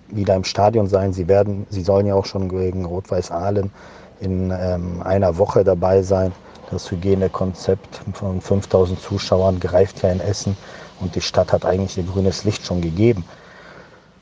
wieder 0.10 0.36
im 0.36 0.44
Stadion 0.44 0.88
sein. 0.88 1.13
Sie 1.13 1.28
werden, 1.28 1.66
sie 1.70 1.82
sollen 1.82 2.06
ja 2.06 2.16
auch 2.16 2.26
schon 2.26 2.50
gegen 2.50 2.86
Rot-Weiß 2.86 3.32
Aalen 3.32 3.72
in 4.20 4.52
ähm, 4.52 5.02
einer 5.04 5.38
Woche 5.38 5.63
dabei 5.63 6.02
sein. 6.02 6.32
Das 6.70 6.92
Hygienekonzept 6.92 8.02
von 8.13 8.42
5000 8.42 9.00
Zuschauern 9.00 9.60
greift 9.60 10.04
ja 10.04 10.12
in 10.12 10.20
Essen 10.20 10.58
und 11.00 11.16
die 11.16 11.22
Stadt 11.22 11.54
hat 11.54 11.66
eigentlich 11.66 11.98
ihr 11.98 12.04
grünes 12.04 12.44
Licht 12.44 12.66
schon 12.66 12.82
gegeben. 12.82 13.24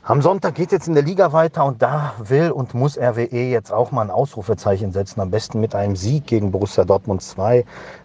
Am 0.08 0.22
Sonntag 0.22 0.54
geht 0.54 0.70
jetzt 0.70 0.86
in 0.86 0.94
der 0.94 1.02
Liga 1.02 1.32
weiter 1.32 1.64
und 1.64 1.82
da 1.82 2.14
will 2.22 2.52
und 2.52 2.74
muss 2.74 2.96
RWE 2.96 3.50
jetzt 3.50 3.72
auch 3.72 3.90
mal 3.90 4.02
ein 4.02 4.12
Ausrufezeichen 4.12 4.92
setzen. 4.92 5.20
Am 5.20 5.32
besten 5.32 5.58
mit 5.58 5.74
einem 5.74 5.96
Sieg 5.96 6.28
gegen 6.28 6.52
Borussia 6.52 6.84
Dortmund 6.84 7.22
2. 7.22 7.64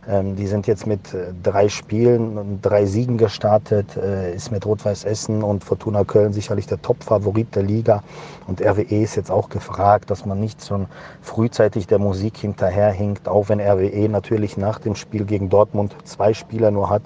Ähm, 0.09 0.35
die 0.35 0.47
sind 0.47 0.65
jetzt 0.65 0.87
mit 0.87 1.13
äh, 1.13 1.31
drei 1.43 1.69
Spielen 1.69 2.39
und 2.39 2.61
drei 2.63 2.87
Siegen 2.87 3.19
gestartet, 3.19 3.97
äh, 3.97 4.33
ist 4.33 4.51
mit 4.51 4.65
Rot-Weiß 4.65 5.03
Essen 5.03 5.43
und 5.43 5.63
Fortuna 5.63 6.03
Köln 6.03 6.33
sicherlich 6.33 6.65
der 6.65 6.81
Top-Favorit 6.81 7.53
der 7.55 7.61
Liga. 7.61 8.01
Und 8.47 8.63
RWE 8.63 9.03
ist 9.03 9.15
jetzt 9.15 9.29
auch 9.29 9.49
gefragt, 9.49 10.09
dass 10.09 10.25
man 10.25 10.39
nicht 10.39 10.65
schon 10.65 10.87
frühzeitig 11.21 11.85
der 11.85 11.99
Musik 11.99 12.35
hinterherhinkt, 12.35 13.27
auch 13.27 13.49
wenn 13.49 13.59
RWE 13.59 14.09
natürlich 14.09 14.57
nach 14.57 14.79
dem 14.79 14.95
Spiel 14.95 15.25
gegen 15.25 15.49
Dortmund 15.49 15.95
zwei 16.05 16.33
Spieler 16.33 16.71
nur 16.71 16.89
hat, 16.89 17.03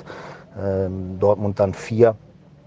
ähm, 0.57 1.19
Dortmund 1.19 1.59
dann 1.59 1.73
vier. 1.73 2.15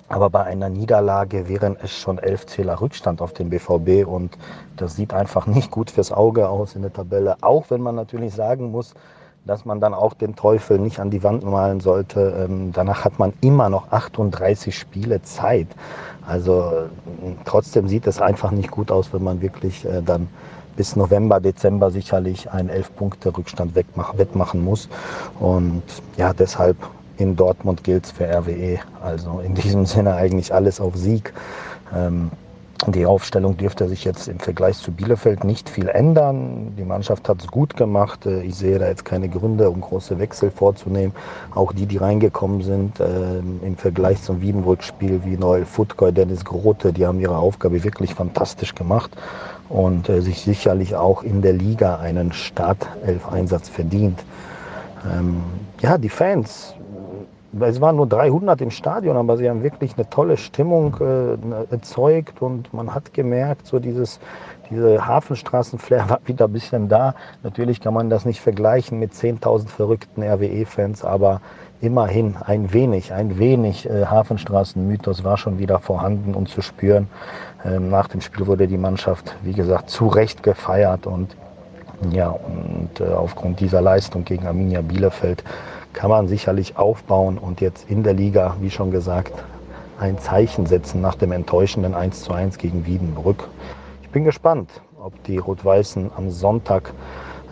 Aber 0.08 0.30
bei 0.30 0.44
einer 0.44 0.68
Niederlage 0.68 1.48
wären 1.48 1.76
es 1.82 1.90
schon 1.90 2.18
elf 2.18 2.46
Zähler 2.46 2.80
Rückstand 2.80 3.20
auf 3.20 3.32
den 3.34 3.50
BVB 3.50 4.06
und 4.06 4.38
das 4.76 4.96
sieht 4.96 5.12
einfach 5.12 5.46
nicht 5.46 5.70
gut 5.70 5.90
fürs 5.90 6.12
Auge 6.12 6.48
aus 6.48 6.74
in 6.74 6.82
der 6.82 6.92
Tabelle. 6.92 7.36
Auch 7.42 7.66
wenn 7.68 7.82
man 7.82 7.94
natürlich 7.94 8.34
sagen 8.34 8.70
muss, 8.70 8.94
dass 9.44 9.64
man 9.64 9.80
dann 9.80 9.94
auch 9.94 10.14
den 10.14 10.36
Teufel 10.36 10.78
nicht 10.78 11.00
an 11.00 11.10
die 11.10 11.22
Wand 11.22 11.44
malen 11.44 11.80
sollte. 11.80 12.46
Ähm, 12.48 12.70
danach 12.72 13.04
hat 13.04 13.18
man 13.18 13.32
immer 13.40 13.70
noch 13.70 13.90
38 13.90 14.76
Spiele 14.76 15.22
Zeit. 15.22 15.68
Also 16.26 16.60
äh, 16.60 17.32
trotzdem 17.44 17.88
sieht 17.88 18.06
es 18.06 18.20
einfach 18.20 18.50
nicht 18.50 18.70
gut 18.70 18.90
aus, 18.90 19.12
wenn 19.12 19.24
man 19.24 19.40
wirklich 19.40 19.84
äh, 19.84 20.02
dann 20.02 20.28
bis 20.76 20.96
November, 20.96 21.40
Dezember 21.40 21.90
sicherlich 21.90 22.50
einen 22.50 22.68
elf 22.68 22.94
Punkte 22.94 23.36
Rückstand 23.36 23.74
wegmach, 23.74 24.16
wettmachen 24.16 24.62
muss. 24.62 24.88
Und 25.40 25.82
ja, 26.16 26.32
deshalb 26.32 26.76
in 27.18 27.36
Dortmund 27.36 27.84
gilt 27.84 28.06
es 28.06 28.12
für 28.12 28.24
RWE. 28.24 28.78
Also 29.02 29.40
in 29.44 29.54
diesem 29.54 29.86
Sinne 29.86 30.14
eigentlich 30.14 30.54
alles 30.54 30.80
auf 30.80 30.96
Sieg. 30.96 31.32
Ähm, 31.94 32.30
die 32.86 33.06
Aufstellung 33.06 33.56
dürfte 33.56 33.88
sich 33.88 34.04
jetzt 34.04 34.28
im 34.28 34.38
Vergleich 34.38 34.78
zu 34.78 34.92
Bielefeld 34.92 35.42
nicht 35.42 35.68
viel 35.68 35.88
ändern. 35.88 36.74
Die 36.78 36.84
Mannschaft 36.84 37.28
hat 37.28 37.42
es 37.42 37.48
gut 37.48 37.76
gemacht. 37.76 38.24
Äh, 38.24 38.42
ich 38.42 38.54
sehe 38.54 38.78
da 38.78 38.86
jetzt 38.86 39.04
keine 39.04 39.28
Gründe, 39.28 39.68
um 39.68 39.80
große 39.80 40.18
Wechsel 40.20 40.52
vorzunehmen. 40.52 41.12
Auch 41.54 41.72
die, 41.72 41.86
die 41.86 41.96
reingekommen 41.96 42.62
sind 42.62 43.00
äh, 43.00 43.38
im 43.38 43.76
Vergleich 43.76 44.22
zum 44.22 44.40
Wiedenbrück-Spiel 44.40 45.22
wie 45.24 45.36
Noel 45.36 45.64
Futkoy, 45.64 46.12
Dennis 46.12 46.44
Grote, 46.44 46.92
die 46.92 47.04
haben 47.04 47.18
ihre 47.18 47.36
Aufgabe 47.36 47.82
wirklich 47.82 48.14
fantastisch 48.14 48.74
gemacht 48.76 49.10
und 49.68 50.08
äh, 50.08 50.22
sich 50.22 50.42
sicherlich 50.42 50.94
auch 50.94 51.24
in 51.24 51.42
der 51.42 51.54
Liga 51.54 51.96
einen 51.96 52.32
Startelf-Einsatz 52.32 53.68
verdient. 53.68 54.20
Ähm, 55.04 55.42
ja, 55.80 55.98
die 55.98 56.08
Fans, 56.08 56.74
es 57.60 57.80
waren 57.80 57.96
nur 57.96 58.06
300 58.06 58.60
im 58.60 58.70
Stadion, 58.70 59.16
aber 59.16 59.36
sie 59.36 59.48
haben 59.48 59.62
wirklich 59.62 59.94
eine 59.96 60.08
tolle 60.10 60.36
Stimmung 60.36 60.96
äh, 61.00 61.72
erzeugt 61.72 62.42
und 62.42 62.72
man 62.74 62.94
hat 62.94 63.14
gemerkt, 63.14 63.66
so 63.66 63.78
dieses, 63.78 64.20
diese 64.70 65.06
Hafenstraßen-Flair 65.06 66.04
war 66.10 66.20
wieder 66.26 66.46
ein 66.46 66.52
bisschen 66.52 66.88
da. 66.88 67.14
Natürlich 67.42 67.80
kann 67.80 67.94
man 67.94 68.10
das 68.10 68.24
nicht 68.24 68.40
vergleichen 68.40 68.98
mit 68.98 69.12
10.000 69.12 69.68
verrückten 69.68 70.22
RWE-Fans, 70.22 71.04
aber 71.04 71.40
immerhin 71.80 72.36
ein 72.36 72.72
wenig, 72.72 73.12
ein 73.12 73.38
wenig 73.38 73.88
äh, 73.88 74.04
Hafenstraßen-Mythos 74.04 75.24
war 75.24 75.38
schon 75.38 75.58
wieder 75.58 75.78
vorhanden 75.78 76.34
und 76.34 76.48
zu 76.48 76.60
spüren. 76.60 77.08
Ähm, 77.64 77.88
nach 77.88 78.08
dem 78.08 78.20
Spiel 78.20 78.46
wurde 78.46 78.68
die 78.68 78.78
Mannschaft, 78.78 79.36
wie 79.42 79.54
gesagt, 79.54 79.88
zu 79.88 80.08
Recht 80.08 80.42
gefeiert 80.42 81.06
und 81.06 81.34
ja, 82.12 82.28
und 82.28 83.00
äh, 83.00 83.12
aufgrund 83.12 83.58
dieser 83.58 83.80
Leistung 83.80 84.24
gegen 84.24 84.46
Arminia 84.46 84.82
Bielefeld 84.82 85.42
kann 85.92 86.10
man 86.10 86.28
sicherlich 86.28 86.76
aufbauen 86.76 87.38
und 87.38 87.60
jetzt 87.60 87.90
in 87.90 88.02
der 88.02 88.14
Liga, 88.14 88.56
wie 88.60 88.70
schon 88.70 88.90
gesagt, 88.90 89.32
ein 89.98 90.18
Zeichen 90.18 90.66
setzen 90.66 91.00
nach 91.00 91.16
dem 91.16 91.32
enttäuschenden 91.32 91.94
1:1 91.94 92.58
gegen 92.58 92.86
Wiedenbrück. 92.86 93.48
Ich 94.02 94.10
bin 94.10 94.24
gespannt, 94.24 94.70
ob 95.02 95.22
die 95.24 95.38
Rot-Weißen 95.38 96.10
am 96.16 96.30
Sonntag 96.30 96.92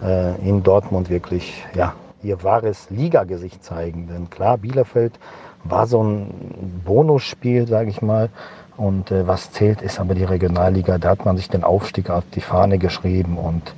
äh, 0.02 0.36
in 0.48 0.62
Dortmund 0.62 1.10
wirklich 1.10 1.64
ja, 1.74 1.94
ihr 2.22 2.42
wahres 2.42 2.88
Ligagesicht 2.90 3.64
zeigen. 3.64 4.08
Denn 4.08 4.30
klar, 4.30 4.58
Bielefeld 4.58 5.18
war 5.64 5.86
so 5.86 6.02
ein 6.02 6.80
Bonusspiel, 6.84 7.66
sage 7.66 7.90
ich 7.90 8.02
mal. 8.02 8.30
Und 8.76 9.10
äh, 9.10 9.26
was 9.26 9.52
zählt, 9.52 9.80
ist 9.82 9.98
aber 9.98 10.14
die 10.14 10.24
Regionalliga. 10.24 10.98
Da 10.98 11.10
hat 11.10 11.24
man 11.24 11.36
sich 11.36 11.48
den 11.48 11.64
Aufstieg 11.64 12.10
auf 12.10 12.24
die 12.34 12.40
Fahne 12.40 12.78
geschrieben 12.78 13.38
und 13.38 13.74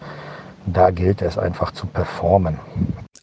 da 0.66 0.90
gilt 0.90 1.22
es 1.22 1.38
einfach 1.38 1.72
zu 1.72 1.86
performen. 1.86 2.58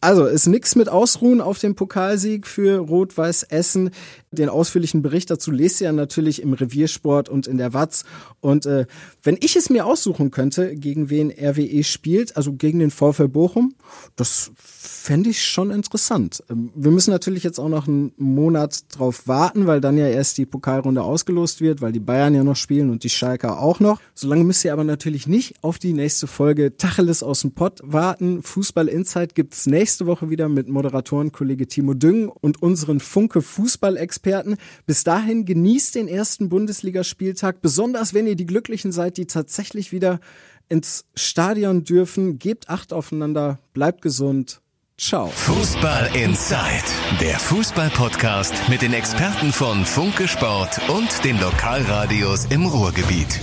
Also 0.06 0.26
ist 0.26 0.46
nichts 0.46 0.76
mit 0.76 0.88
Ausruhen 0.88 1.40
auf 1.40 1.58
dem 1.58 1.74
Pokalsieg 1.74 2.46
für 2.46 2.78
Rot-Weiß 2.78 3.42
Essen. 3.42 3.90
Den 4.30 4.48
ausführlichen 4.48 5.02
Bericht 5.02 5.32
dazu 5.32 5.50
lest 5.50 5.80
ihr 5.80 5.90
natürlich 5.90 6.42
im 6.42 6.52
Reviersport 6.52 7.28
und 7.28 7.48
in 7.48 7.58
der 7.58 7.74
Watz. 7.74 8.04
Und 8.38 8.66
äh, 8.66 8.86
wenn 9.24 9.36
ich 9.40 9.56
es 9.56 9.68
mir 9.68 9.84
aussuchen 9.84 10.30
könnte, 10.30 10.76
gegen 10.76 11.10
wen 11.10 11.32
RWE 11.32 11.82
spielt, 11.82 12.36
also 12.36 12.52
gegen 12.52 12.78
den 12.78 12.92
VfL 12.92 13.26
Bochum, 13.26 13.74
das 14.14 14.52
fände 14.56 15.30
ich 15.30 15.44
schon 15.44 15.70
interessant. 15.70 16.42
Ähm, 16.50 16.70
wir 16.74 16.90
müssen 16.90 17.10
natürlich 17.10 17.42
jetzt 17.42 17.58
auch 17.58 17.68
noch 17.68 17.88
einen 17.88 18.12
Monat 18.16 18.84
drauf 18.96 19.26
warten, 19.26 19.66
weil 19.66 19.80
dann 19.80 19.96
ja 19.96 20.08
erst 20.08 20.38
die 20.38 20.46
Pokalrunde 20.46 21.02
ausgelost 21.02 21.60
wird, 21.60 21.80
weil 21.80 21.92
die 21.92 22.00
Bayern 22.00 22.34
ja 22.34 22.44
noch 22.44 22.56
spielen 22.56 22.90
und 22.90 23.04
die 23.04 23.08
Schalker 23.08 23.60
auch 23.60 23.80
noch. 23.80 24.00
Solange 24.14 24.44
müsst 24.44 24.64
ihr 24.64 24.72
aber 24.72 24.84
natürlich 24.84 25.26
nicht 25.26 25.54
auf 25.62 25.78
die 25.78 25.92
nächste 25.92 26.26
Folge 26.26 26.76
Tacheles 26.76 27.22
aus 27.22 27.40
dem 27.40 27.52
Pott 27.52 27.80
warten. 27.84 28.42
Fußball 28.42 28.88
Insight 28.88 29.34
gibt's 29.34 29.66
nächste 29.66 29.95
Woche 30.04 30.28
wieder 30.28 30.50
mit 30.50 30.68
Moderatoren 30.68 31.32
Kollege 31.32 31.66
Timo 31.66 31.94
Düng 31.94 32.28
und 32.28 32.60
unseren 32.60 33.00
Funke 33.00 33.40
Fußballexperten. 33.40 34.56
Bis 34.84 35.04
dahin 35.04 35.46
genießt 35.46 35.94
den 35.94 36.08
ersten 36.08 36.50
Bundesligaspieltag, 36.50 37.62
besonders 37.62 38.12
wenn 38.12 38.26
ihr 38.26 38.36
die 38.36 38.44
Glücklichen 38.44 38.92
seid, 38.92 39.16
die 39.16 39.26
tatsächlich 39.26 39.92
wieder 39.92 40.20
ins 40.68 41.06
Stadion 41.14 41.84
dürfen. 41.84 42.38
Gebt 42.38 42.68
Acht 42.68 42.92
aufeinander, 42.92 43.60
bleibt 43.72 44.02
gesund 44.02 44.60
Ciao. 44.98 45.26
Fußball 45.26 46.16
Inside, 46.16 46.84
der 47.20 47.38
Fußball-Podcast 47.38 48.54
mit 48.70 48.80
den 48.80 48.94
Experten 48.94 49.52
von 49.52 49.84
Funke 49.84 50.26
Sport 50.26 50.80
und 50.88 51.22
den 51.22 51.38
Lokalradios 51.38 52.46
im 52.46 52.64
Ruhrgebiet. 52.64 53.42